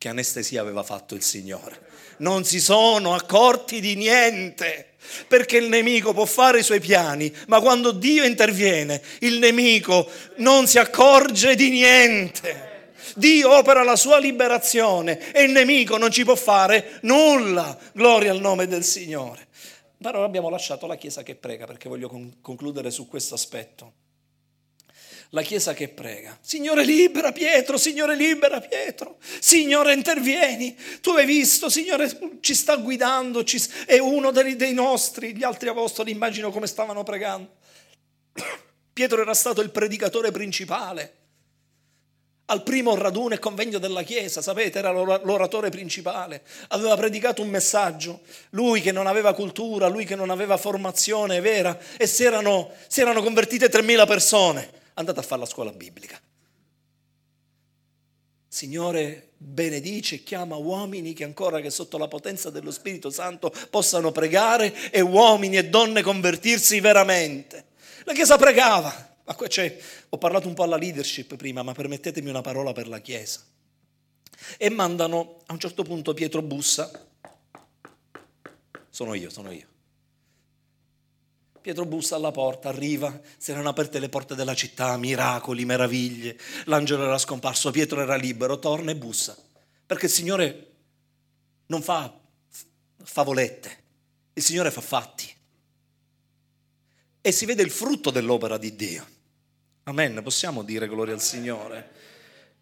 che 0.00 0.08
anestesia 0.08 0.62
aveva 0.62 0.82
fatto 0.82 1.14
il 1.14 1.22
Signore. 1.22 1.88
Non 2.20 2.44
si 2.44 2.58
sono 2.58 3.12
accorti 3.12 3.82
di 3.82 3.96
niente, 3.96 4.94
perché 5.28 5.58
il 5.58 5.68
nemico 5.68 6.14
può 6.14 6.24
fare 6.24 6.60
i 6.60 6.62
suoi 6.62 6.80
piani, 6.80 7.30
ma 7.48 7.60
quando 7.60 7.92
Dio 7.92 8.24
interviene, 8.24 9.02
il 9.18 9.38
nemico 9.38 10.10
non 10.36 10.66
si 10.66 10.78
accorge 10.78 11.54
di 11.54 11.68
niente. 11.68 12.69
Dio 13.14 13.56
opera 13.56 13.82
la 13.82 13.96
sua 13.96 14.18
liberazione 14.18 15.32
e 15.32 15.42
il 15.42 15.52
nemico 15.52 15.96
non 15.96 16.10
ci 16.10 16.24
può 16.24 16.34
fare 16.34 16.98
nulla. 17.02 17.76
Gloria 17.92 18.30
al 18.30 18.40
nome 18.40 18.66
del 18.66 18.84
Signore. 18.84 19.48
Però 20.00 20.24
abbiamo 20.24 20.48
lasciato 20.48 20.86
la 20.86 20.96
Chiesa 20.96 21.22
che 21.22 21.34
prega 21.34 21.66
perché 21.66 21.88
voglio 21.88 22.08
concludere 22.40 22.90
su 22.90 23.06
questo 23.06 23.34
aspetto. 23.34 23.92
La 25.30 25.42
Chiesa 25.42 25.74
che 25.74 25.88
prega. 25.88 26.36
Signore 26.40 26.84
libera 26.84 27.32
Pietro, 27.32 27.76
Signore 27.76 28.16
libera 28.16 28.60
Pietro, 28.60 29.18
Signore 29.38 29.92
intervieni. 29.92 30.76
Tu 31.00 31.10
hai 31.10 31.26
visto, 31.26 31.68
Signore 31.68 32.10
ci 32.40 32.54
sta 32.54 32.76
guidando, 32.76 33.44
ci, 33.44 33.62
è 33.86 33.98
uno 33.98 34.30
dei, 34.30 34.56
dei 34.56 34.72
nostri, 34.72 35.36
gli 35.36 35.44
altri 35.44 35.68
apostoli 35.68 36.10
immagino 36.10 36.50
come 36.50 36.66
stavano 36.66 37.02
pregando. 37.02 37.50
Pietro 38.92 39.20
era 39.20 39.34
stato 39.34 39.60
il 39.60 39.70
predicatore 39.70 40.30
principale 40.30 41.19
al 42.50 42.62
primo 42.64 42.96
raduno 42.96 43.34
e 43.34 43.38
convegno 43.38 43.78
della 43.78 44.02
Chiesa, 44.02 44.42
sapete, 44.42 44.78
era 44.80 44.90
l'oratore 44.90 45.70
principale, 45.70 46.42
aveva 46.68 46.96
predicato 46.96 47.42
un 47.42 47.48
messaggio, 47.48 48.20
lui 48.50 48.80
che 48.80 48.90
non 48.90 49.06
aveva 49.06 49.34
cultura, 49.34 49.86
lui 49.86 50.04
che 50.04 50.16
non 50.16 50.30
aveva 50.30 50.56
formazione 50.56 51.40
vera, 51.40 51.78
e 51.96 52.06
si 52.06 52.24
erano, 52.24 52.72
si 52.88 53.00
erano 53.00 53.22
convertite 53.22 53.68
3.000 53.68 54.06
persone, 54.06 54.70
andate 54.94 55.20
a 55.20 55.22
fare 55.22 55.40
la 55.40 55.46
scuola 55.46 55.70
biblica. 55.70 56.20
Signore 58.48 59.28
benedice 59.36 60.16
e 60.16 60.22
chiama 60.24 60.56
uomini 60.56 61.12
che 61.12 61.22
ancora 61.22 61.60
che 61.60 61.70
sotto 61.70 61.98
la 61.98 62.08
potenza 62.08 62.50
dello 62.50 62.72
Spirito 62.72 63.10
Santo 63.10 63.52
possano 63.70 64.10
pregare 64.10 64.90
e 64.90 65.00
uomini 65.00 65.56
e 65.56 65.68
donne 65.68 66.02
convertirsi 66.02 66.80
veramente. 66.80 67.66
La 68.02 68.12
Chiesa 68.12 68.36
pregava, 68.36 69.09
cioè, 69.48 69.78
ho 70.08 70.18
parlato 70.18 70.48
un 70.48 70.54
po' 70.54 70.64
alla 70.64 70.76
leadership 70.76 71.36
prima, 71.36 71.62
ma 71.62 71.72
permettetemi 71.72 72.28
una 72.28 72.40
parola 72.40 72.72
per 72.72 72.88
la 72.88 73.00
Chiesa. 73.00 73.44
E 74.56 74.70
mandano, 74.70 75.42
a 75.46 75.52
un 75.52 75.58
certo 75.58 75.82
punto 75.82 76.14
Pietro 76.14 76.42
bussa, 76.42 76.90
sono 78.88 79.14
io, 79.14 79.30
sono 79.30 79.50
io. 79.52 79.68
Pietro 81.60 81.84
bussa 81.84 82.16
alla 82.16 82.30
porta, 82.30 82.70
arriva, 82.70 83.20
si 83.36 83.50
erano 83.50 83.68
aperte 83.68 83.98
le 83.98 84.08
porte 84.08 84.34
della 84.34 84.54
città, 84.54 84.96
miracoli, 84.96 85.66
meraviglie, 85.66 86.38
l'angelo 86.64 87.04
era 87.04 87.18
scomparso, 87.18 87.70
Pietro 87.70 88.00
era 88.00 88.16
libero, 88.16 88.58
torna 88.58 88.90
e 88.90 88.96
bussa, 88.96 89.36
perché 89.84 90.06
il 90.06 90.12
Signore 90.12 90.72
non 91.66 91.82
fa 91.82 92.18
favolette, 93.02 93.78
il 94.32 94.42
Signore 94.42 94.70
fa 94.70 94.80
fatti. 94.80 95.30
E 97.20 97.32
si 97.32 97.44
vede 97.44 97.62
il 97.62 97.70
frutto 97.70 98.10
dell'opera 98.10 98.56
di 98.56 98.74
Dio. 98.74 99.06
Amen, 99.90 100.20
possiamo 100.22 100.62
dire 100.62 100.86
gloria 100.86 101.14
al 101.14 101.20
Signore. 101.20 101.90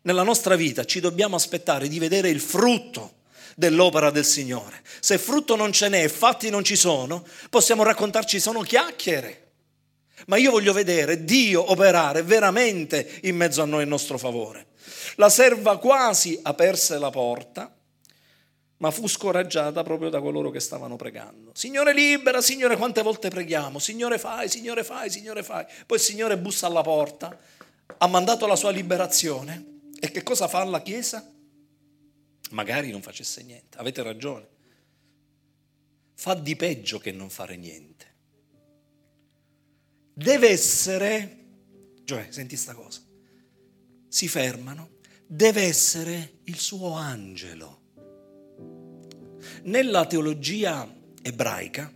Nella 0.03 0.23
nostra 0.23 0.57
vita 0.57 0.87
ci 0.87 0.99
dobbiamo 0.99 1.37
aspettare 1.37 1.87
di 1.87 1.99
vedere 1.99 2.31
il 2.31 2.41
frutto 2.41 3.17
dell'opera 3.55 4.11
del 4.11 4.25
Signore. 4.25 4.81
Se 4.99 5.19
frutto 5.19 5.55
non 5.55 5.71
ce 5.71 5.91
n'è 5.91 6.05
e 6.05 6.09
fatti 6.09 6.49
non 6.49 6.65
ci 6.65 6.75
sono, 6.75 7.23
possiamo 7.51 7.83
raccontarci 7.83 8.41
sono 8.41 8.63
chiacchiere. 8.63 9.51
Ma 10.29 10.39
io 10.39 10.53
voglio 10.53 10.73
vedere 10.73 11.25
Dio 11.25 11.71
operare 11.71 12.23
veramente 12.23 13.19
in 13.25 13.37
mezzo 13.37 13.61
a 13.61 13.67
noi 13.67 13.83
in 13.83 13.91
nostro 13.91 14.17
favore. 14.17 14.69
La 15.17 15.29
serva 15.29 15.77
quasi 15.77 16.39
aperse 16.41 16.97
la 16.97 17.11
porta 17.11 17.78
ma 18.79 18.91
fu 18.91 19.07
scoraggiata 19.09 19.83
proprio 19.83 20.09
da 20.09 20.21
coloro 20.21 20.51
che 20.51 20.61
stavano 20.61 20.97
pregando. 20.97 21.51
Signore 21.55 21.93
libera, 21.93 22.41
Signore 22.41 22.77
quante 22.77 23.03
volte 23.03 23.29
preghiamo, 23.29 23.79
Signore 23.79 24.19
fai, 24.19 24.49
Signore 24.49 24.85
fai, 24.85 25.11
Signore 25.11 25.43
fai. 25.43 25.65
Poi 25.87 25.97
il 25.97 26.03
Signore 26.03 26.39
bussa 26.39 26.67
alla 26.67 26.83
porta, 26.83 27.37
ha 27.99 28.07
mandato 28.07 28.47
la 28.47 28.57
sua 28.57 28.71
liberazione 28.71 29.81
e 29.99 30.11
che 30.11 30.23
cosa 30.23 30.47
fa 30.47 30.63
la 30.65 30.81
Chiesa? 30.81 31.33
Magari 32.51 32.91
non 32.91 33.03
facesse 33.03 33.43
niente, 33.43 33.79
avete 33.79 34.03
ragione. 34.03 34.47
Fa 36.15 36.35
di 36.35 36.57
peggio 36.57 36.99
che 36.99 37.13
non 37.13 37.31
fare 37.31 37.57
niente. 37.57 38.07
Deve 40.13 40.49
essere, 40.49 41.39
cioè, 42.05 42.29
senti 42.31 42.57
sta 42.57 42.75
cosa, 42.75 43.01
si 44.09 44.29
fermano, 44.29 44.97
deve 45.27 45.63
essere 45.63 46.39
il 46.45 46.59
suo 46.59 46.93
angelo 46.93 47.78
nella 49.63 50.07
teologia 50.07 50.89
ebraica, 51.23 51.93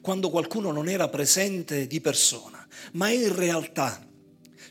quando 0.00 0.30
qualcuno 0.30 0.70
non 0.70 0.88
era 0.88 1.08
presente 1.08 1.86
di 1.86 2.00
persona, 2.00 2.66
ma 2.92 3.08
in 3.10 3.34
realtà 3.34 4.06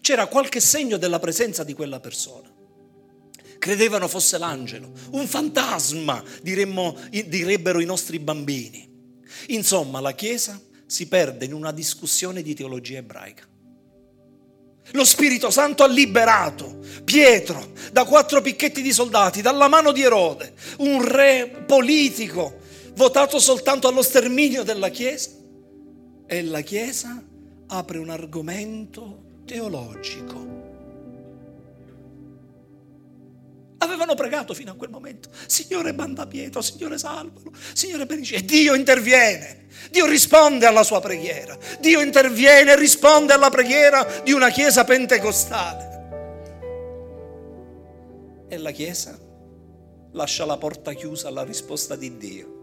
c'era 0.02 0.28
qualche 0.28 0.60
segno 0.60 0.98
della 0.98 1.20
presenza 1.20 1.64
di 1.64 1.74
quella 1.74 2.00
persona. 2.00 2.54
Credevano 3.60 4.08
fosse 4.08 4.38
l'angelo, 4.38 4.92
un 5.12 5.28
fantasma, 5.28 6.24
diremmo, 6.42 6.96
direbbero 7.10 7.80
i 7.80 7.86
nostri 7.86 8.20
bambini. 8.20 8.88
Insomma, 9.48 10.00
la 10.00 10.14
Chiesa 10.14 10.62
si 10.86 11.08
perde 11.08 11.46
in 11.46 11.54
una 11.54 11.72
discussione 11.72 12.42
di 12.42 12.54
teologia 12.54 12.98
ebraica. 12.98 13.46
Lo 14.92 15.04
Spirito 15.04 15.50
Santo 15.50 15.84
ha 15.84 15.88
liberato 15.88 16.80
Pietro 17.04 17.74
da 17.92 18.06
quattro 18.06 18.42
picchetti 18.42 18.82
di 18.82 18.92
soldati, 18.92 19.42
dalla 19.42 19.68
mano 19.68 19.92
di 19.92 20.02
Erode, 20.02 20.54
un 20.78 21.04
re 21.04 21.64
politico 21.66 22.60
votato 22.96 23.40
soltanto 23.40 23.88
allo 23.88 24.02
sterminio 24.02 24.64
della 24.64 24.90
Chiesa. 24.90 25.30
E 26.26 26.44
la 26.44 26.62
Chiesa 26.62 27.24
apre 27.68 27.98
un 27.98 28.10
argomento 28.10 29.42
teologico. 29.46 30.57
Avevano 33.80 34.16
pregato 34.16 34.54
fino 34.54 34.72
a 34.72 34.76
quel 34.76 34.90
momento. 34.90 35.30
Signore 35.46 35.92
manda 35.92 36.26
Pietro, 36.26 36.62
Signore 36.62 36.98
salvalo, 36.98 37.52
Signore 37.74 38.06
benedice. 38.06 38.36
E 38.36 38.46
Dio 38.46 38.74
interviene. 38.74 39.68
Dio 39.92 40.06
risponde 40.08 40.66
alla 40.66 40.84
sua 40.84 41.00
preghiera. 41.00 41.58
Dio 41.80 42.02
interviene 42.02 42.72
e 42.72 42.76
risponde 42.76 43.34
alla 43.34 43.50
preghiera 43.50 44.22
di 44.24 44.32
una 44.32 44.50
chiesa 44.50 44.84
pentecostale. 44.84 45.96
E 48.50 48.58
la 48.58 48.72
chiesa 48.72 49.18
lascia 50.14 50.46
la 50.46 50.58
porta 50.58 50.94
chiusa 50.94 51.28
alla 51.28 51.44
risposta 51.44 51.96
di 51.96 52.18
Dio 52.18 52.56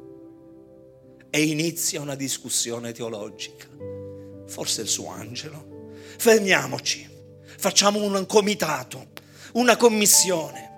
e 1.30 1.42
inizia 1.42 2.00
una 2.00 2.16
discussione 2.16 2.92
teologica. 2.92 3.66
Forse 4.46 4.82
il 4.82 4.88
suo 4.88 5.10
angelo. 5.10 5.92
Fermiamoci, 6.18 7.08
facciamo 7.56 8.02
un 8.02 8.26
comitato, 8.26 9.08
una 9.52 9.76
commissione 9.76 10.73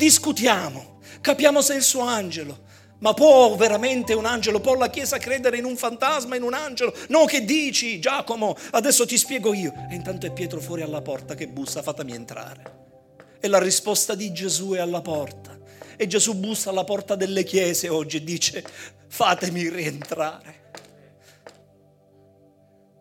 discutiamo, 0.00 1.00
capiamo 1.20 1.60
se 1.60 1.74
è 1.74 1.76
il 1.76 1.82
suo 1.82 2.00
angelo. 2.00 2.68
Ma 3.00 3.14
può 3.14 3.54
veramente 3.56 4.12
un 4.12 4.26
angelo, 4.26 4.60
può 4.60 4.74
la 4.74 4.90
Chiesa 4.90 5.16
credere 5.16 5.56
in 5.56 5.64
un 5.64 5.76
fantasma, 5.76 6.36
in 6.36 6.42
un 6.42 6.52
angelo? 6.52 6.94
No, 7.08 7.24
che 7.24 7.44
dici, 7.46 7.98
Giacomo? 7.98 8.54
Adesso 8.72 9.06
ti 9.06 9.16
spiego 9.16 9.54
io. 9.54 9.72
E 9.90 9.94
intanto 9.94 10.26
è 10.26 10.32
Pietro 10.32 10.60
fuori 10.60 10.82
alla 10.82 11.00
porta 11.00 11.34
che 11.34 11.48
bussa, 11.48 11.80
fatemi 11.80 12.12
entrare. 12.12 12.78
E 13.40 13.48
la 13.48 13.58
risposta 13.58 14.14
di 14.14 14.32
Gesù 14.32 14.72
è 14.72 14.80
alla 14.80 15.00
porta. 15.00 15.58
E 15.96 16.06
Gesù 16.06 16.34
bussa 16.34 16.68
alla 16.68 16.84
porta 16.84 17.14
delle 17.14 17.42
chiese 17.42 17.88
oggi 17.88 18.18
e 18.18 18.24
dice, 18.24 18.62
fatemi 19.08 19.70
rientrare. 19.70 20.72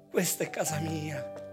Questa 0.10 0.46
è 0.46 0.50
casa 0.50 0.80
mia 0.80 1.49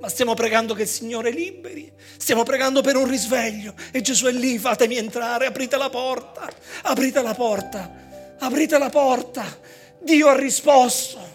ma 0.00 0.08
stiamo 0.08 0.34
pregando 0.34 0.74
che 0.74 0.82
il 0.82 0.88
Signore 0.88 1.30
liberi, 1.30 1.92
stiamo 2.16 2.42
pregando 2.42 2.80
per 2.80 2.96
un 2.96 3.06
risveglio 3.06 3.74
e 3.92 4.00
Gesù 4.00 4.26
è 4.26 4.32
lì, 4.32 4.58
fatemi 4.58 4.96
entrare, 4.96 5.46
aprite 5.46 5.76
la 5.76 5.90
porta, 5.90 6.50
aprite 6.82 7.22
la 7.22 7.34
porta, 7.34 8.36
aprite 8.38 8.78
la 8.78 8.88
porta, 8.88 9.58
Dio 10.00 10.28
ha 10.28 10.36
risposto. 10.36 11.28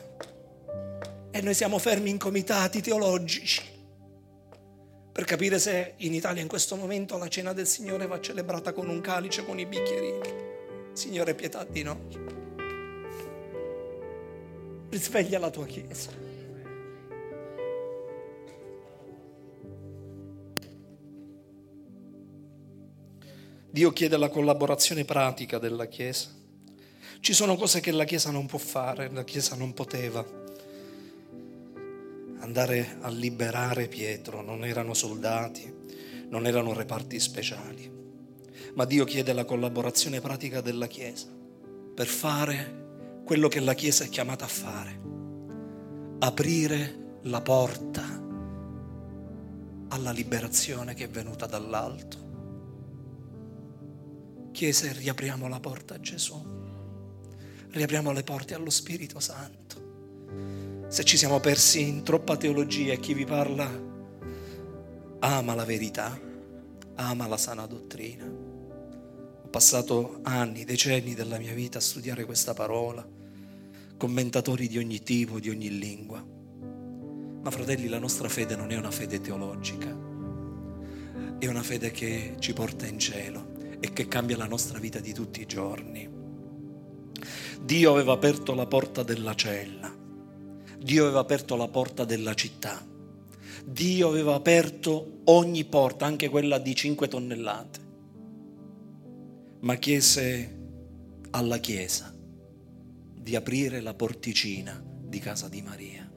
E 1.32 1.42
noi 1.42 1.54
siamo 1.54 1.78
fermi 1.80 2.10
in 2.10 2.18
comitati 2.18 2.82
teologici 2.82 3.74
per 5.16 5.24
capire 5.24 5.60
se 5.60 5.94
in 5.98 6.14
Italia 6.14 6.42
in 6.42 6.48
questo 6.50 6.76
momento 6.76 7.18
la 7.18 7.30
cena 7.30 7.54
del 7.54 7.68
Signore 7.68 8.06
va 8.06 8.20
celebrata 8.20 8.74
con 8.74 8.90
un 8.90 9.00
calice, 9.00 9.46
con 9.46 9.58
i 9.60 9.66
bicchierini. 9.66 10.34
Signore, 10.92 11.34
pietà 11.36 11.64
di 11.64 11.84
noi. 11.84 11.98
Risveglia 14.90 15.40
la 15.40 15.50
tua 15.50 15.66
Chiesa. 15.66 16.25
Dio 23.76 23.92
chiede 23.92 24.16
la 24.16 24.30
collaborazione 24.30 25.04
pratica 25.04 25.60
della 25.60 25.88
Chiesa. 25.88 26.30
Ci 27.20 27.34
sono 27.34 27.58
cose 27.58 27.82
che 27.82 27.92
la 27.92 28.06
Chiesa 28.06 28.32
non 28.32 28.46
può 28.46 28.58
fare, 28.58 29.10
la 29.12 29.26
Chiesa 29.26 29.54
non 29.56 29.74
poteva. 29.74 30.26
Andare 32.40 32.96
a 33.02 33.10
liberare 33.10 33.90
Pietro, 33.90 34.42
non 34.42 34.64
erano 34.64 34.94
soldati, 34.94 35.70
non 36.30 36.48
erano 36.48 36.72
reparti 36.72 37.20
speciali, 37.20 37.92
ma 38.76 38.86
Dio 38.86 39.04
chiede 39.04 39.34
la 39.34 39.44
collaborazione 39.44 40.22
pratica 40.22 40.62
della 40.62 40.88
Chiesa 40.88 41.28
per 41.94 42.08
fare 42.08 43.24
quello 43.26 43.50
che 43.50 43.60
la 43.60 43.74
Chiesa 43.74 44.06
è 44.06 44.08
chiamata 44.08 44.46
a 44.46 44.48
fare, 44.48 45.02
aprire 46.20 47.18
la 47.24 47.42
porta 47.42 48.24
alla 49.90 50.12
liberazione 50.12 50.94
che 50.94 51.04
è 51.04 51.10
venuta 51.10 51.46
dall'alto. 51.46 52.25
Chiesa, 54.56 54.90
riapriamo 54.90 55.50
la 55.50 55.60
porta 55.60 55.96
a 55.96 56.00
Gesù, 56.00 56.42
riapriamo 57.72 58.14
le 58.14 58.24
porte 58.24 58.54
allo 58.54 58.70
Spirito 58.70 59.20
Santo. 59.20 60.86
Se 60.88 61.04
ci 61.04 61.18
siamo 61.18 61.42
persi 61.42 61.82
in 61.82 62.04
troppa 62.04 62.38
teologia 62.38 62.96
chi 62.96 63.14
vi 63.14 63.26
parla 63.26 63.70
ama 65.20 65.56
la 65.56 65.66
verità, 65.66 66.18
ama 66.96 67.28
la 67.28 67.36
sana 67.36 67.66
dottrina. 67.66 68.24
Ho 68.24 69.48
passato 69.50 70.22
anni, 70.24 70.64
decenni 70.64 71.16
della 71.16 71.38
mia 71.38 71.54
vita 71.54 71.80
a 71.80 71.82
studiare 71.82 72.24
questa 72.24 72.54
parola, 72.54 73.06
commentatori 73.98 74.70
di 74.70 74.78
ogni 74.78 75.04
tipo, 75.04 75.38
di 75.38 75.50
ogni 75.50 75.78
lingua. 75.78 76.26
Ma 77.42 77.52
fratelli, 77.52 77.90
la 77.90 78.00
nostra 78.00 78.30
fede 78.30 78.56
non 78.56 78.72
è 78.72 78.78
una 78.78 78.92
fede 78.92 79.20
teologica, 79.20 79.94
è 81.40 81.46
una 81.46 81.62
fede 81.62 81.92
che 81.92 82.38
ci 82.40 82.54
porta 82.54 82.86
in 82.86 82.98
cielo 83.00 83.55
e 83.80 83.94
che 83.94 84.08
cambia 84.08 84.38
la 84.38 84.48
nostra 84.48 84.80
vita 84.80 85.00
di 85.00 85.14
tutti 85.14 85.42
i 85.42 85.46
giorni. 85.46 86.10
Dio 87.62 87.92
aveva 87.92 88.14
aperto 88.14 88.54
la 88.54 88.66
porta 88.66 89.04
della 89.04 89.34
cella, 89.34 89.94
Dio 90.78 91.04
aveva 91.04 91.20
aperto 91.20 91.56
la 91.56 91.68
porta 91.68 92.06
della 92.06 92.34
città, 92.34 92.86
Dio 93.66 94.08
aveva 94.08 94.36
aperto 94.36 95.22
ogni 95.26 95.66
porta, 95.66 96.06
anche 96.06 96.30
quella 96.30 96.60
di 96.60 96.76
5 96.76 97.08
tonnellate, 97.08 97.80
ma 99.62 99.76
chiese 99.76 100.60
alla 101.32 101.58
Chiesa 101.58 102.14
di 103.26 103.36
aprire 103.36 103.82
la 103.82 103.96
porticina 103.96 104.80
di 104.86 105.18
casa 105.20 105.50
di 105.50 105.62
Maria. 105.64 106.08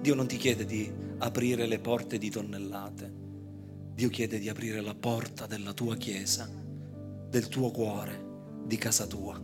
Dio 0.00 0.14
non 0.14 0.26
ti 0.26 0.36
chiede 0.36 0.66
di 0.66 0.92
aprire 1.18 1.66
le 1.66 1.78
porte 1.78 2.18
di 2.18 2.28
tonnellate. 2.28 3.21
Dio 3.94 4.08
chiede 4.08 4.38
di 4.38 4.48
aprire 4.48 4.80
la 4.80 4.94
porta 4.94 5.46
della 5.46 5.74
tua 5.74 5.96
chiesa, 5.96 6.48
del 7.28 7.48
tuo 7.48 7.70
cuore, 7.70 8.30
di 8.64 8.76
casa 8.76 9.06
tua. 9.06 9.40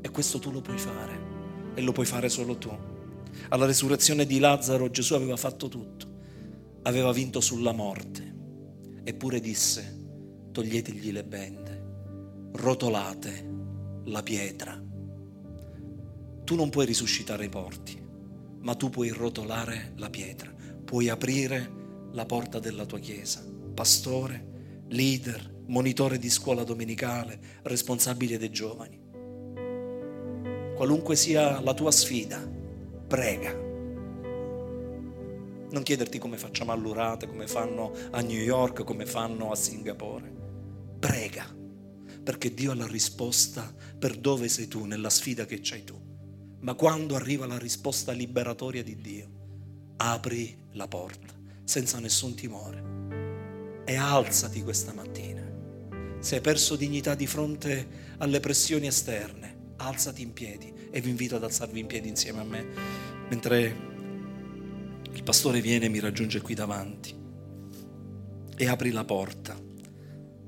E 0.00 0.10
questo 0.10 0.40
tu 0.40 0.50
lo 0.50 0.60
puoi 0.60 0.78
fare 0.78 1.30
e 1.74 1.80
lo 1.80 1.92
puoi 1.92 2.06
fare 2.06 2.28
solo 2.28 2.58
tu. 2.58 2.70
Alla 3.50 3.64
resurrezione 3.64 4.26
di 4.26 4.40
Lazzaro 4.40 4.90
Gesù 4.90 5.14
aveva 5.14 5.36
fatto 5.36 5.68
tutto, 5.68 6.06
aveva 6.82 7.12
vinto 7.12 7.40
sulla 7.40 7.72
morte, 7.72 8.34
eppure 9.04 9.38
disse, 9.38 10.48
toglietegli 10.50 11.12
le 11.12 11.24
bende, 11.24 11.84
rotolate 12.54 13.50
la 14.06 14.22
pietra. 14.24 14.82
Tu 16.44 16.54
non 16.56 16.68
puoi 16.68 16.84
risuscitare 16.84 17.44
i 17.44 17.48
porti, 17.48 17.96
ma 18.58 18.74
tu 18.74 18.90
puoi 18.90 19.10
rotolare 19.10 19.92
la 19.96 20.10
pietra, 20.10 20.52
puoi 20.84 21.08
aprire 21.08 21.80
la 22.12 22.26
porta 22.26 22.58
della 22.58 22.84
tua 22.84 22.98
chiesa. 22.98 23.50
Pastore, 23.72 24.84
leader, 24.88 25.50
monitore 25.66 26.18
di 26.18 26.28
scuola 26.28 26.64
domenicale, 26.64 27.38
responsabile 27.62 28.38
dei 28.38 28.50
giovani. 28.50 29.00
Qualunque 30.74 31.16
sia 31.16 31.60
la 31.60 31.74
tua 31.74 31.90
sfida, 31.90 32.46
prega. 33.06 33.52
Non 35.70 35.82
chiederti 35.82 36.18
come 36.18 36.36
facciamo 36.36 36.72
all'Urate, 36.72 37.26
come 37.26 37.46
fanno 37.46 37.92
a 38.10 38.20
New 38.20 38.40
York, 38.40 38.84
come 38.84 39.06
fanno 39.06 39.50
a 39.50 39.56
Singapore. 39.56 40.30
Prega, 40.98 41.46
perché 42.22 42.52
Dio 42.52 42.72
ha 42.72 42.74
la 42.74 42.86
risposta 42.86 43.74
per 43.98 44.16
dove 44.16 44.48
sei 44.48 44.68
tu, 44.68 44.84
nella 44.84 45.10
sfida 45.10 45.46
che 45.46 45.60
c'hai 45.62 45.84
tu. 45.84 45.98
Ma 46.60 46.74
quando 46.74 47.16
arriva 47.16 47.46
la 47.46 47.58
risposta 47.58 48.12
liberatoria 48.12 48.82
di 48.82 48.96
Dio, 49.00 49.30
apri 49.96 50.56
la 50.72 50.88
porta 50.88 51.40
senza 51.64 51.98
nessun 51.98 52.34
timore 52.34 53.01
e 53.92 53.96
alzati 53.96 54.62
questa 54.62 54.94
mattina. 54.94 55.42
Se 56.18 56.36
hai 56.36 56.40
perso 56.40 56.76
dignità 56.76 57.14
di 57.14 57.26
fronte 57.26 58.14
alle 58.18 58.40
pressioni 58.40 58.86
esterne, 58.86 59.74
alzati 59.76 60.22
in 60.22 60.32
piedi 60.32 60.72
e 60.90 61.00
vi 61.02 61.10
invito 61.10 61.36
ad 61.36 61.44
alzarvi 61.44 61.80
in 61.80 61.86
piedi 61.86 62.08
insieme 62.08 62.40
a 62.40 62.44
me 62.44 62.66
mentre 63.28 63.76
il 65.12 65.22
pastore 65.22 65.60
viene 65.60 65.86
e 65.86 65.88
mi 65.88 66.00
raggiunge 66.00 66.40
qui 66.40 66.54
davanti 66.54 67.14
e 68.56 68.66
apri 68.66 68.92
la 68.92 69.04
porta 69.04 69.58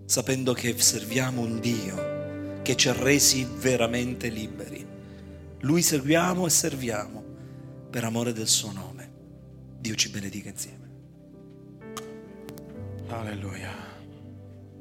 sapendo 0.07 0.55
che 0.55 0.79
serviamo 0.79 1.43
un 1.43 1.61
Dio 1.61 2.63
che 2.63 2.77
ci 2.77 2.89
ha 2.89 2.95
resi 2.95 3.47
veramente 3.59 4.29
liberi. 4.29 4.87
Lui 5.61 5.83
seguiamo 5.83 6.47
e 6.47 6.51
serviamo 6.51 7.25
per 7.91 8.05
amore 8.05 8.33
del 8.33 8.49
suo 8.49 8.73
nome. 8.73 9.13
Dio 9.79 9.95
ci 9.97 10.09
benedica 10.09 10.49
insieme. 10.49 10.84
Hallelujah. 13.15 13.84